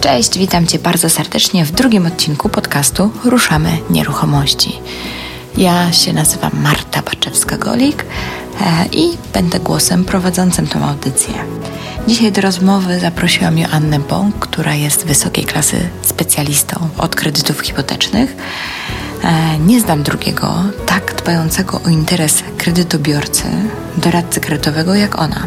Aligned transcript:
Cześć, 0.00 0.38
witam 0.38 0.66
Cię 0.66 0.78
bardzo 0.78 1.10
serdecznie 1.10 1.64
w 1.64 1.72
drugim 1.72 2.06
odcinku 2.06 2.48
podcastu 2.48 3.10
Ruszamy 3.24 3.70
Nieruchomości. 3.90 4.78
Ja 5.56 5.92
się 5.92 6.12
nazywam 6.12 6.50
Marta 6.62 7.02
Baczewska-Golik 7.02 8.04
e, 8.60 8.86
i 8.92 9.18
będę 9.34 9.60
głosem 9.60 10.04
prowadzącym 10.04 10.66
tą 10.66 10.84
audycję. 10.84 11.34
Dzisiaj 12.08 12.32
do 12.32 12.40
rozmowy 12.40 13.00
zaprosiłam 13.00 13.58
Joannę 13.58 13.98
Bąk, 13.98 14.38
która 14.38 14.74
jest 14.74 15.06
wysokiej 15.06 15.44
klasy 15.44 15.88
specjalistą 16.02 16.88
od 16.98 17.16
kredytów 17.16 17.60
hipotecznych. 17.60 18.36
E, 19.24 19.58
nie 19.58 19.80
znam 19.80 20.02
drugiego 20.02 20.54
tak 20.86 21.14
dbającego 21.22 21.80
o 21.86 21.88
interes 21.88 22.42
kredytobiorcy, 22.58 23.44
doradcy 23.96 24.40
kredytowego 24.40 24.94
jak 24.94 25.18
ona. 25.18 25.46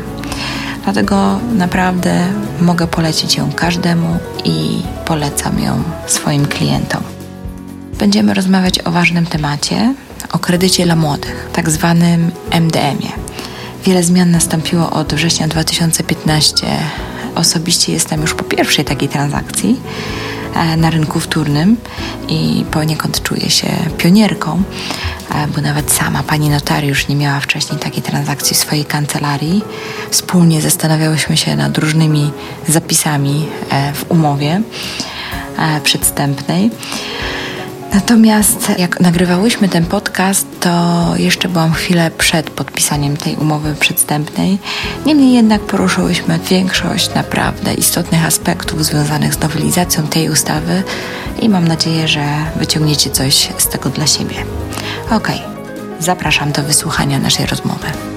Dlatego 0.84 1.40
naprawdę 1.56 2.28
mogę 2.62 2.88
polecić 2.88 3.36
ją 3.36 3.52
każdemu 3.52 4.18
i 4.44 4.82
polecam 5.06 5.60
ją 5.60 5.84
swoim 6.08 6.46
klientom. 6.46 7.04
Będziemy 8.00 8.34
rozmawiać 8.34 8.80
o 8.80 8.92
ważnym 8.92 9.26
temacie, 9.26 9.94
o 10.32 10.40
kredycie 10.40 10.86
dla 10.86 10.96
młodych, 10.96 11.50
tak 11.54 11.70
zwanym 11.70 12.32
MDM-ie. 12.52 13.12
Wiele 13.86 14.04
zmian 14.04 14.32
nastąpiło 14.32 14.90
od 14.90 15.14
września 15.14 15.48
2015. 15.48 16.68
Osobiście 17.36 17.94
jestem 17.94 18.22
już 18.22 18.34
po 18.34 18.44
pierwszej 18.44 18.86
takiej 18.86 19.10
transakcji 19.10 19.82
e, 20.56 20.78
na 20.78 20.90
rynku 20.90 21.20
wtórnym 21.20 21.78
i 22.28 22.66
poniekąd 22.72 23.24
czuję 23.24 23.50
się 23.50 23.68
pionierką, 23.98 24.64
bo 25.56 25.62
nawet 25.62 25.92
sama 25.92 26.24
pani 26.24 26.50
notariusz 26.50 27.08
nie 27.08 27.16
miała 27.16 27.40
wcześniej 27.40 27.80
takiej 27.80 28.04
transakcji 28.04 28.56
w 28.56 28.60
swojej 28.60 28.86
kancelarii. 28.86 29.62
Wspólnie 30.10 30.62
zastanawiałyśmy 30.62 31.38
się 31.38 31.56
nad 31.56 31.78
różnymi 31.78 32.32
zapisami 32.68 33.46
e, 33.70 33.94
w 33.94 34.12
umowie 34.12 34.62
przedstępnej. 35.84 36.72
Natomiast 37.94 38.72
jak 38.78 39.00
nagrywałyśmy 39.00 39.70
ten 39.70 39.86
podcast, 39.86 40.48
to 40.60 40.70
jeszcze 41.18 41.50
byłam 41.50 41.74
chwilę 41.74 42.12
przed 42.18 42.50
podpisaniem 42.50 43.18
tej 43.18 43.36
umowy 43.36 43.76
przedstępnej. 43.80 44.58
Niemniej 45.06 45.34
jednak 45.34 45.62
poruszyłyśmy 45.62 46.40
większość 46.50 47.14
naprawdę 47.14 47.74
istotnych 47.74 48.26
aspektów 48.26 48.86
związanych 48.86 49.34
z 49.34 49.40
nowelizacją 49.40 50.08
tej 50.08 50.30
ustawy 50.30 50.84
i 51.40 51.50
mam 51.50 51.68
nadzieję, 51.68 52.08
że 52.08 52.26
wyciągniecie 52.56 53.10
coś 53.10 53.50
z 53.58 53.68
tego 53.68 53.90
dla 53.90 54.08
siebie. 54.08 54.36
Ok, 55.12 55.28
zapraszam 56.00 56.52
do 56.52 56.64
wysłuchania 56.64 57.20
naszej 57.20 57.46
rozmowy. 57.46 58.13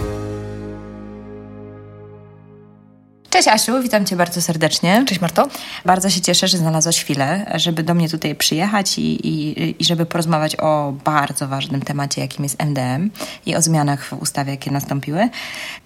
Cześć 3.36 3.48
Asiu, 3.48 3.82
witam 3.82 4.06
Cię 4.06 4.16
bardzo 4.16 4.42
serdecznie. 4.42 5.04
Cześć 5.06 5.20
Marto. 5.20 5.48
Bardzo 5.84 6.10
się 6.10 6.20
cieszę, 6.20 6.48
że 6.48 6.58
znalazłaś 6.58 7.04
chwilę, 7.04 7.52
żeby 7.54 7.82
do 7.82 7.94
mnie 7.94 8.08
tutaj 8.08 8.34
przyjechać 8.34 8.98
i, 8.98 9.28
i, 9.28 9.74
i 9.82 9.84
żeby 9.84 10.06
porozmawiać 10.06 10.56
o 10.56 10.92
bardzo 11.04 11.48
ważnym 11.48 11.82
temacie, 11.82 12.20
jakim 12.20 12.44
jest 12.44 12.62
MDM 12.62 13.10
i 13.46 13.56
o 13.56 13.62
zmianach 13.62 14.04
w 14.04 14.12
ustawie, 14.12 14.50
jakie 14.50 14.70
nastąpiły. 14.70 15.28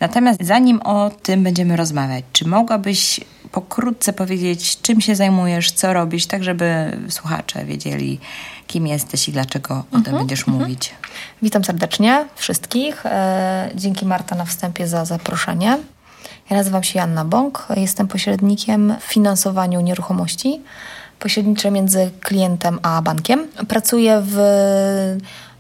Natomiast 0.00 0.38
zanim 0.42 0.80
o 0.82 1.10
tym 1.22 1.42
będziemy 1.42 1.76
rozmawiać, 1.76 2.24
czy 2.32 2.48
mogłabyś 2.48 3.20
pokrótce 3.52 4.12
powiedzieć, 4.12 4.80
czym 4.82 5.00
się 5.00 5.14
zajmujesz, 5.14 5.72
co 5.72 5.92
robisz, 5.92 6.26
tak 6.26 6.44
żeby 6.44 6.98
słuchacze 7.08 7.64
wiedzieli, 7.64 8.20
kim 8.66 8.86
jesteś 8.86 9.28
i 9.28 9.32
dlaczego 9.32 9.74
o 9.74 9.84
tym 9.90 9.98
mhm, 9.98 10.18
będziesz 10.18 10.40
mhm. 10.40 10.58
mówić. 10.58 10.94
Witam 11.42 11.64
serdecznie 11.64 12.24
wszystkich. 12.36 13.06
E, 13.06 13.70
dzięki 13.74 14.06
Marta 14.06 14.36
na 14.36 14.44
wstępie 14.44 14.88
za 14.88 15.04
zaproszenie. 15.04 15.78
Ja 16.50 16.56
nazywam 16.56 16.82
się 16.82 16.98
Janna 16.98 17.24
Bąk, 17.24 17.66
jestem 17.76 18.08
pośrednikiem 18.08 18.94
w 19.00 19.04
finansowaniu 19.04 19.80
nieruchomości. 19.80 20.60
Pośredniczę 21.18 21.70
między 21.70 22.10
klientem 22.20 22.78
a 22.82 23.02
bankiem. 23.02 23.46
Pracuję 23.68 24.22
w 24.26 24.36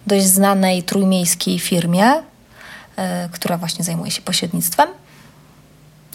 dość 0.06 0.26
znanej 0.26 0.82
trójmiejskiej 0.82 1.58
firmie, 1.58 2.12
e, 2.96 3.28
która 3.32 3.58
właśnie 3.58 3.84
zajmuje 3.84 4.10
się 4.10 4.22
pośrednictwem. 4.22 4.88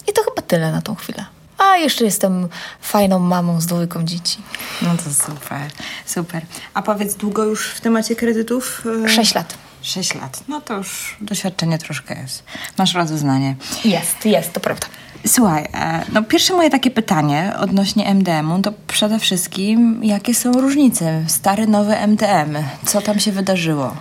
I 0.08 0.12
to 0.12 0.22
chyba 0.22 0.42
tyle 0.42 0.72
na 0.72 0.82
tą 0.82 0.94
chwilę. 0.94 1.24
A 1.58 1.76
jeszcze 1.76 2.04
jestem 2.04 2.48
fajną 2.80 3.18
mamą 3.18 3.60
z 3.60 3.66
dwójką 3.66 4.04
dzieci. 4.04 4.38
No 4.82 4.96
to 4.96 5.02
super, 5.24 5.70
super. 6.06 6.42
A 6.74 6.82
powiedz, 6.82 7.14
długo 7.14 7.44
już 7.44 7.70
w 7.70 7.80
temacie 7.80 8.16
kredytów? 8.16 8.84
E, 9.04 9.08
Sześć 9.08 9.34
lat. 9.34 9.54
6 9.82 10.14
lat. 10.14 10.40
No 10.48 10.60
to 10.60 10.74
już 10.74 11.16
doświadczenie 11.20 11.78
troszkę 11.78 12.20
jest. 12.22 12.42
Masz 12.78 12.94
rozeznanie. 12.94 13.56
Jest, 13.84 14.26
jest, 14.26 14.52
to 14.52 14.60
prawda. 14.60 14.86
Słuchaj, 15.26 15.68
e, 15.74 16.04
no 16.12 16.22
pierwsze 16.22 16.54
moje 16.54 16.70
takie 16.70 16.90
pytanie 16.90 17.52
odnośnie 17.58 18.06
MDM-u 18.14 18.62
to 18.62 18.72
przede 18.86 19.18
wszystkim, 19.18 20.00
jakie 20.04 20.34
są 20.34 20.52
różnice? 20.52 21.22
Stary, 21.26 21.66
nowy 21.66 21.96
MDM. 21.96 22.56
Co 22.86 23.00
tam 23.00 23.20
się 23.20 23.32
wydarzyło? 23.32 23.96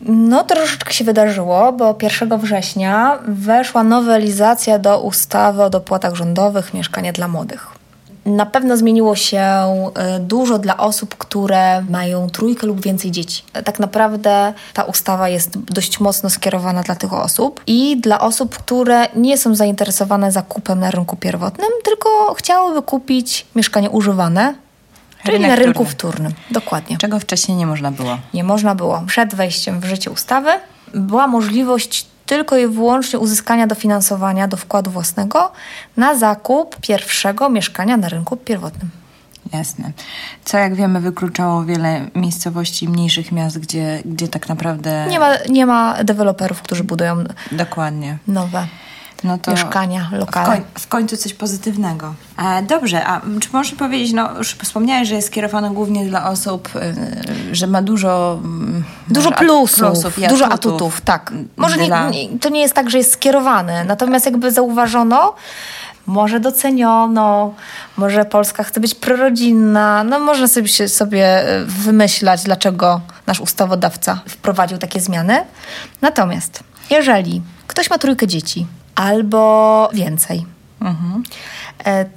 No, 0.00 0.44
troszeczkę 0.44 0.92
się 0.92 1.04
wydarzyło, 1.04 1.72
bo 1.72 1.98
1 2.02 2.38
września 2.38 3.18
weszła 3.28 3.82
nowelizacja 3.82 4.78
do 4.78 5.00
ustawy 5.00 5.62
o 5.62 5.70
dopłatach 5.70 6.14
rządowych 6.14 6.74
Mieszkanie 6.74 7.12
dla 7.12 7.28
Młodych. 7.28 7.79
Na 8.26 8.46
pewno 8.46 8.76
zmieniło 8.76 9.16
się 9.16 9.42
e, 9.94 10.18
dużo 10.20 10.58
dla 10.58 10.76
osób, 10.76 11.14
które 11.14 11.82
mają 11.90 12.30
trójkę 12.30 12.66
lub 12.66 12.80
więcej 12.80 13.10
dzieci. 13.10 13.42
Tak 13.64 13.78
naprawdę 13.78 14.54
ta 14.74 14.84
ustawa 14.84 15.28
jest 15.28 15.58
dość 15.58 16.00
mocno 16.00 16.30
skierowana 16.30 16.82
dla 16.82 16.94
tych 16.94 17.12
osób 17.12 17.60
i 17.66 17.96
dla 18.00 18.20
osób, 18.20 18.58
które 18.58 19.06
nie 19.16 19.38
są 19.38 19.54
zainteresowane 19.54 20.32
zakupem 20.32 20.80
na 20.80 20.90
rynku 20.90 21.16
pierwotnym, 21.16 21.68
tylko 21.84 22.34
chciałyby 22.34 22.82
kupić 22.82 23.46
mieszkanie 23.54 23.90
używane, 23.90 24.54
Czyli 25.22 25.32
Rynek 25.32 25.50
na 25.50 25.56
rynku 25.56 25.84
wtórnym. 25.84 26.32
Dokładnie. 26.50 26.98
Czego 26.98 27.20
wcześniej 27.20 27.56
nie 27.56 27.66
można 27.66 27.90
było? 27.90 28.18
Nie 28.34 28.44
można 28.44 28.74
było. 28.74 29.02
Przed 29.06 29.34
wejściem 29.34 29.80
w 29.80 29.84
życie 29.84 30.10
ustawy 30.10 30.50
była 30.94 31.26
możliwość 31.26 32.06
tylko 32.30 32.56
i 32.56 32.66
wyłącznie 32.66 33.18
uzyskania 33.18 33.66
dofinansowania 33.66 34.48
do 34.48 34.56
wkładu 34.56 34.90
własnego 34.90 35.52
na 35.96 36.14
zakup 36.14 36.76
pierwszego 36.80 37.48
mieszkania 37.48 37.96
na 37.96 38.08
rynku 38.08 38.36
pierwotnym. 38.36 38.90
Jasne. 39.52 39.92
Co 40.44 40.58
jak 40.58 40.74
wiemy 40.74 41.00
wykluczało 41.00 41.64
wiele 41.64 42.06
miejscowości 42.14 42.88
mniejszych 42.88 43.32
miast, 43.32 43.58
gdzie, 43.58 44.02
gdzie 44.04 44.28
tak 44.28 44.48
naprawdę... 44.48 45.06
Nie 45.08 45.20
ma, 45.20 45.30
nie 45.48 45.66
ma 45.66 46.04
deweloperów, 46.04 46.62
którzy 46.62 46.84
budują 46.84 47.24
Dokładnie. 47.52 48.18
nowe 48.28 48.66
no 49.24 49.38
mieszkania, 49.48 50.08
lokale. 50.12 50.46
W, 50.46 50.48
koń, 50.48 50.64
w 50.74 50.88
końcu 50.88 51.16
coś 51.16 51.34
pozytywnego. 51.34 52.14
E, 52.38 52.62
dobrze, 52.62 53.06
a 53.06 53.20
czy 53.40 53.48
możesz 53.52 53.74
powiedzieć, 53.74 54.12
no 54.12 54.38
już 54.38 54.54
wspomniałeś, 54.54 55.08
że 55.08 55.14
jest 55.14 55.28
skierowane 55.28 55.70
głównie 55.70 56.04
dla 56.04 56.30
osób, 56.30 56.68
y, 57.50 57.54
że 57.54 57.66
ma 57.66 57.82
dużo... 57.82 58.40
Dużo 59.08 59.32
plusów, 59.32 59.78
plusów 59.78 60.20
dużo 60.28 60.46
atutów, 60.46 60.72
atutów 60.72 61.00
tak. 61.00 61.32
Może 61.56 61.76
dla... 61.76 62.10
nie, 62.10 62.38
to 62.38 62.48
nie 62.48 62.60
jest 62.60 62.74
tak, 62.74 62.90
że 62.90 62.98
jest 62.98 63.12
skierowany, 63.12 63.84
natomiast 63.84 64.26
jakby 64.26 64.52
zauważono, 64.52 65.34
może 66.06 66.40
doceniono, 66.40 67.54
może 67.96 68.24
Polska 68.24 68.62
chce 68.62 68.80
być 68.80 68.94
prorodzinna, 68.94 70.04
no 70.04 70.18
można 70.18 70.48
sobie, 70.48 70.88
sobie 70.88 71.48
y, 71.58 71.64
wymyślać, 71.64 72.42
dlaczego 72.42 73.00
nasz 73.26 73.40
ustawodawca 73.40 74.20
wprowadził 74.28 74.78
takie 74.78 75.00
zmiany. 75.00 75.44
Natomiast 76.00 76.62
jeżeli 76.90 77.42
ktoś 77.66 77.90
ma 77.90 77.98
trójkę 77.98 78.26
dzieci, 78.26 78.66
albo 79.00 79.88
więcej. 79.92 80.46
Mhm. 80.80 81.22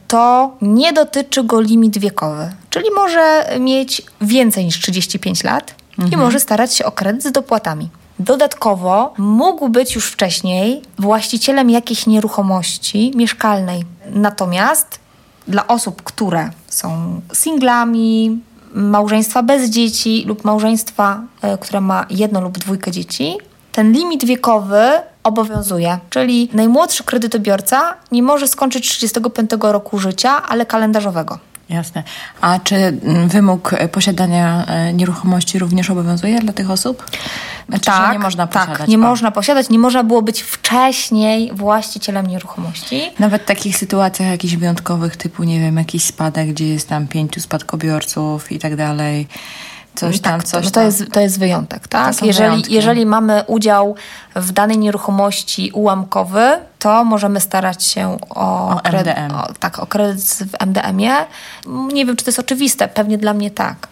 To 0.08 0.56
nie 0.62 0.94
dotyczy 0.94 1.44
go 1.44 1.62
limit 1.62 1.98
wiekowy, 1.98 2.52
czyli 2.70 2.86
może 2.96 3.46
mieć 3.60 4.02
więcej 4.22 4.66
niż 4.66 4.80
35 4.80 5.44
lat 5.44 5.76
mhm. 6.00 6.14
i 6.14 6.18
może 6.18 6.40
starać 6.40 6.74
się 6.74 6.86
o 6.86 6.92
kredyt 6.92 7.24
z 7.24 7.32
dopłatami. 7.32 7.90
Dodatkowo 8.20 9.14
mógł 9.18 9.70
być 9.70 9.96
już 9.96 10.08
wcześniej 10.08 10.82
właścicielem 11.00 11.70
jakiejś 11.70 12.08
nieruchomości 12.08 13.12
mieszkalnej. 13.16 13.84
Natomiast 14.09 15.00
dla 15.47 15.68
osób, 15.68 16.03
które 16.03 16.50
są 16.68 17.22
singlami, 17.34 18.41
małżeństwa 18.74 19.44
bez 19.44 19.70
dzieci 19.70 20.24
lub 20.28 20.44
małżeństwa, 20.44 21.22
e, 21.41 21.58
które 21.58 21.82
ma 21.82 22.06
jedno 22.09 22.41
lub 22.41 22.58
dwójkę 22.58 22.91
dzieci, 22.91 23.38
ten 23.72 23.91
limit 23.91 24.26
wiekowy 24.26 25.13
obowiązuje, 25.23 25.97
czyli 26.09 26.49
najmłodszy 26.53 27.03
kredytobiorca 27.03 27.93
nie 28.11 28.23
może 28.23 28.47
skończyć 28.47 28.90
35 28.90 29.52
roku 29.61 29.99
życia, 29.99 30.43
ale 30.43 30.66
kalendarzowego. 30.66 31.40
Jasne. 31.70 32.03
A 32.41 32.59
czy 32.59 32.75
mm, 32.75 33.29
wymóg 33.29 33.72
posiadania 33.91 34.66
e, 34.66 34.93
nieruchomości 34.93 35.59
również 35.59 35.90
obowiązuje 35.90 36.40
dla 36.40 36.53
tych 36.53 36.72
osób? 36.72 37.05
Znaczy, 37.70 37.85
tak, 37.85 38.14
nie 38.14 38.20
można 38.20 38.47
tak, 38.47 38.53
posiadać. 38.61 38.78
Tak, 38.78 38.87
nie 38.87 38.97
można 38.97 39.31
posiadać, 39.31 39.70
nie 39.70 39.79
można 39.79 40.03
było 40.03 40.22
być 40.22 40.41
wcześniej 40.41 41.52
właścicielem 41.53 42.28
nieruchomości. 42.28 43.02
Nawet 43.19 43.41
w 43.41 43.46
takich 43.46 43.78
sytuacjach 43.78 44.29
jakichś 44.29 44.55
wyjątkowych, 44.55 45.17
typu, 45.17 45.43
nie 45.43 45.59
wiem, 45.59 45.78
jakiś 45.78 46.03
spadek, 46.03 46.49
gdzie 46.49 46.67
jest 46.67 46.90
tam 46.90 47.08
pięciu 47.08 47.41
spadkobiorców 47.41 48.52
i 48.52 48.59
tak 48.59 48.76
dalej 48.76 49.28
coś 49.95 50.19
tam, 50.19 50.40
tak, 50.40 50.47
coś 50.47 50.66
to, 50.66 50.72
to, 50.72 50.81
jest, 50.81 51.11
to 51.11 51.19
jest 51.19 51.40
wyjątek, 51.40 51.87
tak? 51.87 52.23
Jeżeli, 52.23 52.63
jeżeli 52.73 53.05
mamy 53.05 53.43
udział 53.47 53.95
w 54.35 54.51
danej 54.51 54.78
nieruchomości 54.78 55.72
ułamkowy, 55.73 56.59
to 56.79 57.03
możemy 57.03 57.40
starać 57.40 57.84
się 57.84 58.17
o, 58.29 58.69
o 58.69 58.79
kredyt, 58.84 59.17
MDM. 59.17 59.35
O, 59.35 59.47
tak, 59.59 59.79
o 59.79 59.85
kredyt 59.85 60.22
w 60.22 60.66
MDM-ie. 60.66 61.13
Nie 61.93 62.05
wiem, 62.05 62.16
czy 62.16 62.25
to 62.25 62.29
jest 62.29 62.40
oczywiste, 62.40 62.87
pewnie 62.87 63.17
dla 63.17 63.34
mnie 63.34 63.51
tak 63.51 63.87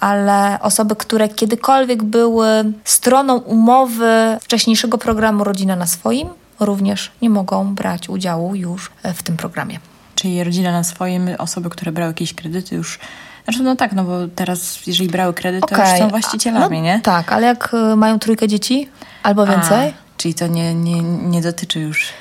ale 0.00 0.58
osoby, 0.60 0.96
które 0.96 1.28
kiedykolwiek 1.28 2.02
były 2.02 2.72
stroną 2.84 3.36
umowy 3.36 4.38
wcześniejszego 4.40 4.98
programu 4.98 5.44
Rodzina 5.44 5.76
na 5.76 5.86
swoim, 5.86 6.28
również 6.60 7.12
nie 7.22 7.30
mogą 7.30 7.74
brać 7.74 8.08
udziału 8.08 8.54
już 8.54 8.90
w 9.14 9.22
tym 9.22 9.36
programie. 9.36 9.78
Czyli 10.14 10.44
rodzina 10.44 10.72
na 10.72 10.84
swoim, 10.84 11.28
osoby, 11.38 11.70
które 11.70 11.92
brały 11.92 12.10
jakieś 12.10 12.34
kredyty 12.34 12.74
już 12.74 12.98
znaczy, 13.44 13.62
no 13.62 13.76
tak, 13.76 13.92
no 13.92 14.04
bo 14.04 14.28
teraz, 14.34 14.86
jeżeli 14.86 15.08
brały 15.08 15.34
kredyt, 15.34 15.60
to 15.60 15.74
okay. 15.74 15.90
już 15.90 15.98
są 15.98 16.08
właścicielami, 16.08 16.78
no, 16.78 16.84
nie? 16.84 17.00
Tak, 17.00 17.32
ale 17.32 17.46
jak 17.46 17.74
y, 17.92 17.96
mają 17.96 18.18
trójkę 18.18 18.48
dzieci 18.48 18.88
albo 19.22 19.46
więcej? 19.46 19.88
A, 19.88 19.92
czyli 20.16 20.34
to 20.34 20.46
nie, 20.46 20.74
nie, 20.74 21.02
nie 21.02 21.42
dotyczy 21.42 21.80
już 21.80 22.12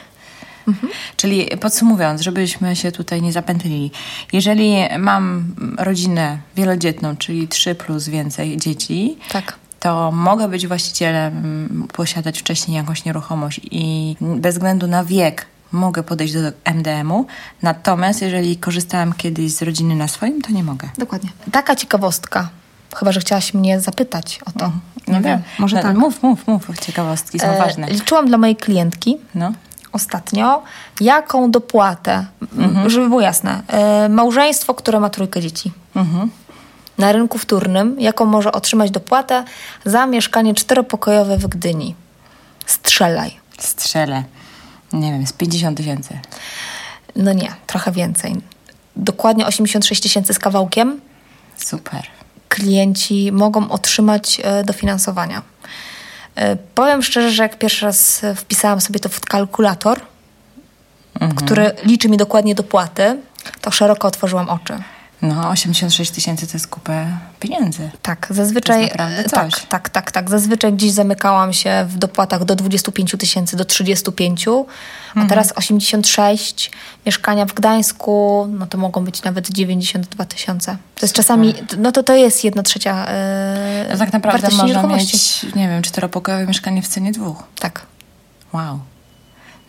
Mhm. 0.67 0.93
Czyli 1.15 1.47
podsumowując, 1.61 2.21
żebyśmy 2.21 2.75
się 2.75 2.91
tutaj 2.91 3.21
nie 3.21 3.33
zapętlili. 3.33 3.91
Jeżeli 4.33 4.75
mam 4.99 5.55
rodzinę 5.77 6.37
wielodzietną, 6.55 7.17
czyli 7.17 7.47
trzy 7.47 7.75
plus 7.75 8.07
więcej 8.07 8.57
dzieci, 8.57 9.17
tak. 9.31 9.55
to 9.79 10.11
mogę 10.11 10.47
być 10.47 10.67
właścicielem, 10.67 11.87
posiadać 11.93 12.39
wcześniej 12.39 12.77
jakąś 12.77 13.05
nieruchomość 13.05 13.61
i 13.71 14.15
bez 14.21 14.55
względu 14.55 14.87
na 14.87 15.03
wiek 15.03 15.45
mogę 15.73 16.03
podejść 16.03 16.33
do 16.33 16.39
MDM-u, 16.65 17.25
natomiast 17.61 18.21
jeżeli 18.21 18.57
korzystałam 18.57 19.13
kiedyś 19.13 19.51
z 19.51 19.61
rodziny 19.61 19.95
na 19.95 20.07
swoim, 20.07 20.41
to 20.41 20.51
nie 20.51 20.63
mogę. 20.63 20.89
Dokładnie. 20.97 21.29
Taka 21.51 21.75
ciekawostka. 21.75 22.49
Chyba, 22.95 23.11
że 23.11 23.19
chciałaś 23.19 23.53
mnie 23.53 23.79
zapytać 23.79 24.39
o 24.45 24.59
to. 24.59 24.71
Nie, 25.07 25.21
wiem. 25.21 25.41
Może 25.59 25.75
no, 25.75 25.81
tak. 25.81 25.97
Mów, 25.97 26.23
mów, 26.23 26.47
mów. 26.47 26.79
Ciekawostki 26.79 27.39
są 27.39 27.47
e, 27.47 27.57
ważne. 27.57 27.87
Liczyłam 27.87 28.27
dla 28.27 28.37
mojej 28.37 28.55
klientki 28.55 29.17
no. 29.35 29.53
ostatnio, 29.91 30.63
jaką 31.01 31.51
dopłatę, 31.51 32.25
mhm. 32.57 32.89
żeby 32.89 33.09
było 33.09 33.21
jasne, 33.21 33.61
e, 33.67 34.09
małżeństwo, 34.09 34.73
które 34.73 34.99
ma 34.99 35.09
trójkę 35.09 35.41
dzieci. 35.41 35.71
Mhm. 35.95 36.31
Na 36.97 37.11
rynku 37.11 37.37
wtórnym, 37.37 37.99
jaką 37.99 38.25
może 38.25 38.51
otrzymać 38.51 38.91
dopłatę 38.91 39.43
za 39.85 40.05
mieszkanie 40.05 40.53
czteropokojowe 40.53 41.37
w 41.37 41.47
Gdyni. 41.47 41.95
Strzelaj. 42.65 43.37
Strzelę 43.59 44.23
nie 44.93 45.11
wiem, 45.11 45.27
z 45.27 45.33
50 45.33 45.77
tysięcy. 45.77 46.19
No 47.15 47.33
nie, 47.33 47.53
trochę 47.67 47.91
więcej. 47.91 48.35
Dokładnie 48.95 49.45
86 49.45 50.01
tysięcy 50.01 50.33
z 50.33 50.39
kawałkiem. 50.39 51.01
Super. 51.57 52.03
Klienci 52.49 53.31
mogą 53.31 53.69
otrzymać 53.69 54.41
e, 54.43 54.63
dofinansowania. 54.63 55.41
E, 56.35 56.55
powiem 56.55 57.03
szczerze, 57.03 57.31
że 57.31 57.43
jak 57.43 57.57
pierwszy 57.57 57.85
raz 57.85 58.21
wpisałam 58.35 58.81
sobie 58.81 58.99
to 58.99 59.09
w 59.09 59.19
kalkulator, 59.19 60.01
mhm. 61.13 61.35
który 61.35 61.71
liczy 61.83 62.09
mi 62.09 62.17
dokładnie 62.17 62.55
dopłaty, 62.55 63.17
to 63.61 63.71
szeroko 63.71 64.07
otworzyłam 64.07 64.49
oczy. 64.49 64.73
No, 65.23 65.49
86 65.49 66.11
tysięcy 66.11 66.47
to 66.47 66.53
jest 66.53 66.67
kupę 66.67 67.17
pieniędzy. 67.39 67.91
Tak, 68.01 68.27
zazwyczaj. 68.29 68.91
To 68.97 69.09
jest 69.09 69.29
tak, 69.29 69.59
tak, 69.59 69.89
tak, 69.89 70.11
tak. 70.11 70.29
Zazwyczaj 70.29 70.73
gdzieś 70.73 70.91
zamykałam 70.91 71.53
się 71.53 71.85
w 71.89 71.97
dopłatach 71.97 72.45
do 72.45 72.55
25 72.55 73.15
tysięcy, 73.19 73.57
do 73.57 73.65
35, 73.65 74.47
mhm. 74.47 74.65
a 75.15 75.25
teraz 75.25 75.53
86 75.55 76.71
mieszkania 77.05 77.45
w 77.45 77.53
Gdańsku, 77.53 78.47
no 78.59 78.67
to 78.67 78.77
mogą 78.77 79.05
być 79.05 79.23
nawet 79.23 79.49
92 79.49 80.25
tysiące. 80.25 80.77
To 80.95 81.05
jest 81.05 81.15
czasami, 81.15 81.53
no 81.77 81.91
to 81.91 82.03
to 82.03 82.15
jest 82.15 82.43
jedna 82.43 82.63
trzecia. 82.63 83.05
Yy, 83.83 83.91
no 83.91 83.97
tak 83.97 84.13
naprawdę 84.13 84.49
można 84.51 84.83
mieć, 84.83 85.43
nie 85.55 85.67
wiem, 85.67 85.81
czteropokojowe 85.81 86.47
mieszkanie 86.47 86.81
w 86.81 86.87
cenie 86.87 87.11
dwóch. 87.11 87.43
Tak. 87.59 87.85
Wow 88.53 88.79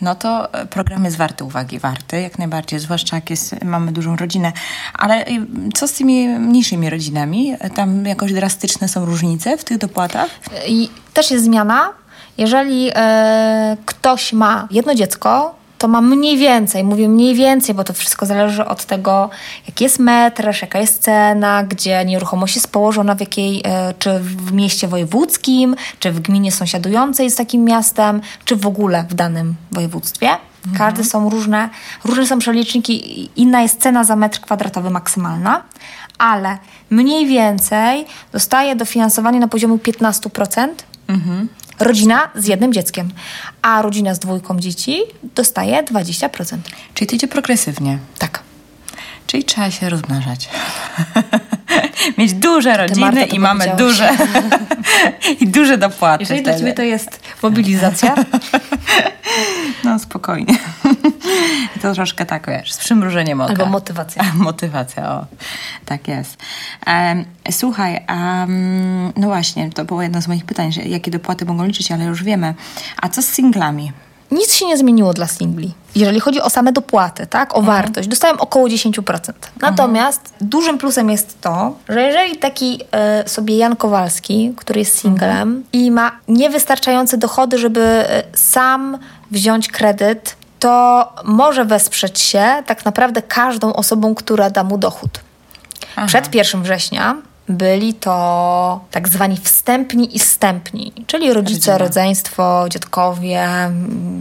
no 0.05 0.15
to 0.15 0.53
e, 0.53 0.67
program 0.67 1.05
jest 1.05 1.17
warty 1.17 1.45
uwagi, 1.45 1.79
warty 1.79 2.21
jak 2.21 2.39
najbardziej, 2.39 2.81
zwłaszcza 2.81 3.17
jak 3.17 3.31
jest, 3.31 3.65
mamy 3.65 3.93
dużą 3.93 4.17
rodzinę. 4.17 4.53
Ale 4.95 5.27
y, 5.27 5.47
co 5.75 5.89
z 5.89 5.93
tymi 5.93 6.29
mniejszymi 6.29 6.91
rodzinami? 6.91 7.55
Tam 7.75 8.06
jakoś 8.06 8.33
drastyczne 8.33 8.89
są 8.89 9.05
różnice 9.05 9.59
w 9.59 9.65
tych 9.65 9.79
dopłatach? 9.79 10.31
I 10.67 10.91
też 11.15 11.31
jest 11.31 11.45
zmiana. 11.45 11.93
Jeżeli 12.39 12.91
e, 12.95 13.77
ktoś 13.87 14.33
ma 14.33 14.69
jedno 14.71 14.95
dziecko, 14.95 15.55
to 15.85 15.89
ma 15.89 16.01
mniej 16.01 16.39
więcej, 16.39 16.85
mówię 16.85 17.09
mniej 17.09 17.35
więcej, 17.35 17.75
bo 17.75 17.85
to 17.85 17.93
wszystko 17.93 18.27
zależy 18.27 18.65
od 18.65 18.85
tego, 18.85 19.31
jaki 19.67 19.85
jest 19.85 19.99
metraż, 19.99 20.63
jaka 20.63 20.79
jest 20.79 21.03
cena, 21.03 21.65
gdzie 21.65 22.05
nieruchomość 22.05 22.55
jest 22.55 22.69
położona, 22.69 23.15
w 23.15 23.21
jakiej, 23.21 23.63
e, 23.65 23.95
czy 23.99 24.19
w 24.21 24.53
mieście 24.53 24.89
wojewódzkim, 24.89 25.77
czy 25.99 26.13
w 26.13 26.21
gminie 26.21 26.53
sąsiadującej 26.53 27.31
z 27.31 27.35
takim 27.35 27.65
miastem, 27.65 28.21
czy 28.45 28.57
w 28.57 28.67
ogóle 28.67 29.05
w 29.09 29.15
danym 29.15 29.55
województwie. 29.73 30.29
Mhm. 30.29 30.79
Każde 30.79 31.05
są 31.05 31.31
różne, 31.31 31.69
różne 32.05 32.27
są 32.27 32.39
przeliczniki, 32.39 33.31
inna 33.37 33.63
jest 33.63 33.81
cena 33.81 34.05
za 34.05 34.17
metr 34.17 34.41
kwadratowy 34.41 34.91
maksymalna, 34.91 35.63
ale 36.19 36.59
mniej 36.91 37.27
więcej 37.27 38.07
dostaje 38.33 38.77
dofinansowanie 38.77 39.41
na 39.41 39.49
poziomie 39.49 39.79
15%. 39.79 40.69
Mhm 41.09 41.49
rodzina 41.79 42.31
z 42.35 42.47
jednym 42.47 42.73
dzieckiem, 42.73 43.11
a 43.62 43.82
rodzina 43.82 44.15
z 44.15 44.19
dwójką 44.19 44.61
dzieci 44.61 45.00
dostaje 45.35 45.82
20%. 45.82 46.56
Czyli 46.94 47.09
to 47.09 47.17
idzie 47.17 47.29
progresywnie. 47.29 47.99
Tak. 48.19 48.43
Czyli 49.26 49.44
trzeba 49.44 49.71
się 49.71 49.91
rozmnażać. 49.91 50.49
Mieć 52.19 52.32
duże 52.32 52.76
rodziny 52.76 53.25
i 53.25 53.38
mamy 53.38 53.73
duże 53.79 54.11
i 55.41 55.47
duże 55.47 55.79
dopłaty. 55.79 56.23
Jeżeli 56.23 56.41
wtedy. 56.41 56.50
dla 56.50 56.59
Ciebie 56.59 56.75
to 56.75 56.82
jest 56.82 57.21
mobilizacja. 57.43 58.15
no 59.85 59.99
spokojnie. 59.99 60.59
To 61.82 61.94
troszkę 61.94 62.26
tak, 62.26 62.46
wiesz, 62.46 62.73
z 62.73 62.79
przymrużeniem 62.79 63.41
oka. 63.41 63.52
Albo 63.52 63.67
motywacja. 63.67 64.23
motywacja, 64.35 65.12
o. 65.12 65.26
Tak 65.85 66.08
jest. 66.08 66.37
Um, 66.87 67.25
słuchaj, 67.50 68.06
um, 68.08 69.12
no 69.17 69.26
właśnie, 69.26 69.70
to 69.70 69.85
było 69.85 70.02
jedno 70.02 70.23
z 70.23 70.29
moich 70.29 70.44
pytań, 70.44 70.73
że 70.73 70.82
jakie 70.82 71.11
dopłaty 71.11 71.44
mogą 71.44 71.64
liczyć, 71.64 71.93
ale 71.93 72.05
już 72.05 72.23
wiemy. 72.23 72.55
A 73.02 73.08
co 73.08 73.23
z 73.23 73.26
singlami? 73.26 73.93
Nic 74.31 74.55
się 74.55 74.67
nie 74.67 74.76
zmieniło 74.76 75.12
dla 75.12 75.26
singli. 75.26 75.75
Jeżeli 75.94 76.20
chodzi 76.20 76.41
o 76.41 76.50
same 76.50 76.73
dopłaty, 76.73 77.26
tak, 77.26 77.55
o 77.55 77.58
mhm. 77.58 77.76
wartość, 77.76 78.08
dostałem 78.08 78.40
około 78.40 78.69
10%. 78.69 79.32
Natomiast 79.61 80.20
mhm. 80.32 80.50
dużym 80.50 80.79
plusem 80.79 81.11
jest 81.11 81.40
to, 81.40 81.76
że 81.88 82.02
jeżeli 82.02 82.37
taki 82.37 82.81
e, 82.93 83.29
sobie 83.29 83.56
Jan 83.56 83.76
Kowalski, 83.76 84.52
który 84.56 84.81
jest 84.81 84.99
singlem 84.99 85.31
mhm. 85.31 85.64
i 85.73 85.90
ma 85.90 86.12
niewystarczające 86.29 87.19
dochody, 87.19 87.58
żeby 87.58 87.81
e, 87.81 88.23
sam 88.35 88.99
wziąć 89.31 89.69
kredyt, 89.69 90.37
to 90.64 91.12
może 91.25 91.64
wesprzeć 91.64 92.20
się 92.20 92.62
tak 92.66 92.84
naprawdę 92.84 93.22
każdą 93.22 93.73
osobą, 93.73 94.14
która 94.14 94.50
da 94.50 94.64
mu 94.64 94.78
dochód. 94.78 95.21
Aha. 95.97 96.06
Przed 96.06 96.35
1 96.35 96.62
września 96.62 97.16
byli 97.49 97.94
to 97.94 98.80
tak 98.90 99.09
zwani 99.09 99.37
wstępni 99.37 100.16
i 100.16 100.18
wstępni, 100.18 100.92
czyli 101.06 101.33
rodzice, 101.33 101.71
Rodzina. 101.71 101.78
rodzeństwo, 101.78 102.64
dziadkowie, 102.68 103.49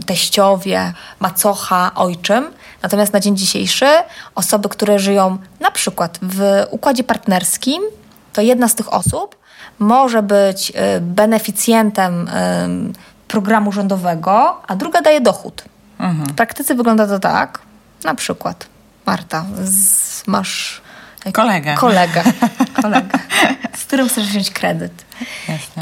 teściowie, 0.06 0.92
macocha, 1.20 1.90
ojczym. 1.94 2.50
Natomiast 2.82 3.12
na 3.12 3.20
dzień 3.20 3.36
dzisiejszy 3.36 3.86
osoby, 4.34 4.68
które 4.68 4.98
żyją 4.98 5.38
na 5.60 5.70
przykład 5.70 6.18
w 6.22 6.66
układzie 6.70 7.04
partnerskim, 7.04 7.82
to 8.32 8.42
jedna 8.42 8.68
z 8.68 8.74
tych 8.74 8.92
osób 8.92 9.36
może 9.78 10.22
być 10.22 10.70
y, 10.70 11.00
beneficjentem 11.00 12.30
programu 13.28 13.72
rządowego, 13.72 14.62
a 14.66 14.76
druga 14.76 15.02
daje 15.02 15.20
dochód. 15.20 15.64
Mhm. 15.98 16.26
W 16.28 16.34
praktyce 16.34 16.74
wygląda 16.74 17.06
to 17.06 17.18
tak, 17.18 17.58
na 18.04 18.14
przykład 18.14 18.66
Marta, 19.06 19.44
z, 19.64 20.26
masz 20.26 20.82
Kolegę. 21.32 21.74
Kolegę. 21.74 22.22
Kolegę. 22.82 23.18
Z 23.76 23.84
którym 23.84 24.08
chcesz 24.08 24.26
wziąć 24.26 24.50
kredyt. 24.50 25.04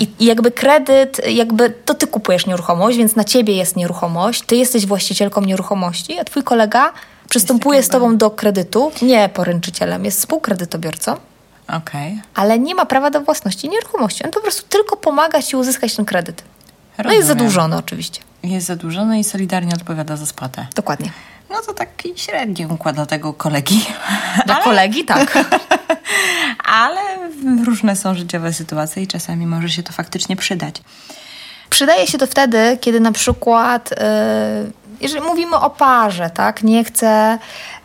I, 0.00 0.08
I, 0.18 0.24
jakby 0.24 0.50
kredyt, 0.50 1.28
jakby 1.28 1.70
to 1.70 1.94
ty 1.94 2.06
kupujesz 2.06 2.46
nieruchomość, 2.46 2.98
więc 2.98 3.16
na 3.16 3.24
ciebie 3.24 3.56
jest 3.56 3.76
nieruchomość, 3.76 4.42
ty 4.42 4.56
jesteś 4.56 4.86
właścicielką 4.86 5.40
nieruchomości, 5.40 6.18
a 6.18 6.24
twój 6.24 6.42
kolega 6.42 6.92
przystępuje 7.28 7.82
z 7.82 7.88
tobą 7.88 8.16
do 8.16 8.30
kredytu, 8.30 8.92
nie 9.02 9.28
poręczycielem, 9.28 10.04
jest 10.04 10.18
współkredytobiorcą. 10.18 11.16
Okay. 11.68 12.20
Ale 12.34 12.58
nie 12.58 12.74
ma 12.74 12.86
prawa 12.86 13.10
do 13.10 13.20
własności 13.20 13.68
nieruchomości. 13.68 14.24
On 14.24 14.30
po 14.30 14.40
prostu 14.40 14.62
tylko 14.68 14.96
pomaga 14.96 15.42
ci 15.42 15.56
uzyskać 15.56 15.96
ten 15.96 16.04
kredyt. 16.04 16.42
Rozumiem. 16.98 17.06
No 17.06 17.12
jest 17.12 17.28
zadłużony 17.28 17.76
oczywiście. 17.76 18.20
Jest 18.42 18.66
zadłużony 18.66 19.18
i 19.18 19.24
solidarnie 19.24 19.74
odpowiada 19.74 20.16
za 20.16 20.26
spłatę. 20.26 20.66
Dokładnie. 20.74 21.10
No 21.50 21.56
to 21.66 21.74
taki 21.74 22.12
średni 22.16 22.66
układ 22.66 22.94
dla 22.94 23.06
tego 23.06 23.32
kolegi. 23.32 23.86
Dla 24.46 24.54
Ale... 24.54 24.64
kolegi, 24.64 25.04
tak. 25.04 25.38
Ale 26.84 27.00
różne 27.64 27.96
są 27.96 28.14
życiowe 28.14 28.52
sytuacje 28.52 29.02
i 29.02 29.06
czasami 29.06 29.46
może 29.46 29.68
się 29.68 29.82
to 29.82 29.92
faktycznie 29.92 30.36
przydać. 30.36 30.74
Przydaje 31.70 32.06
się 32.06 32.18
to 32.18 32.26
wtedy, 32.26 32.78
kiedy 32.80 33.00
na 33.00 33.12
przykład, 33.12 33.90
yy, 33.90 34.72
jeżeli 35.00 35.24
mówimy 35.24 35.56
o 35.56 35.70
parze, 35.70 36.30
tak, 36.30 36.62
nie 36.62 36.84
chce 36.84 37.38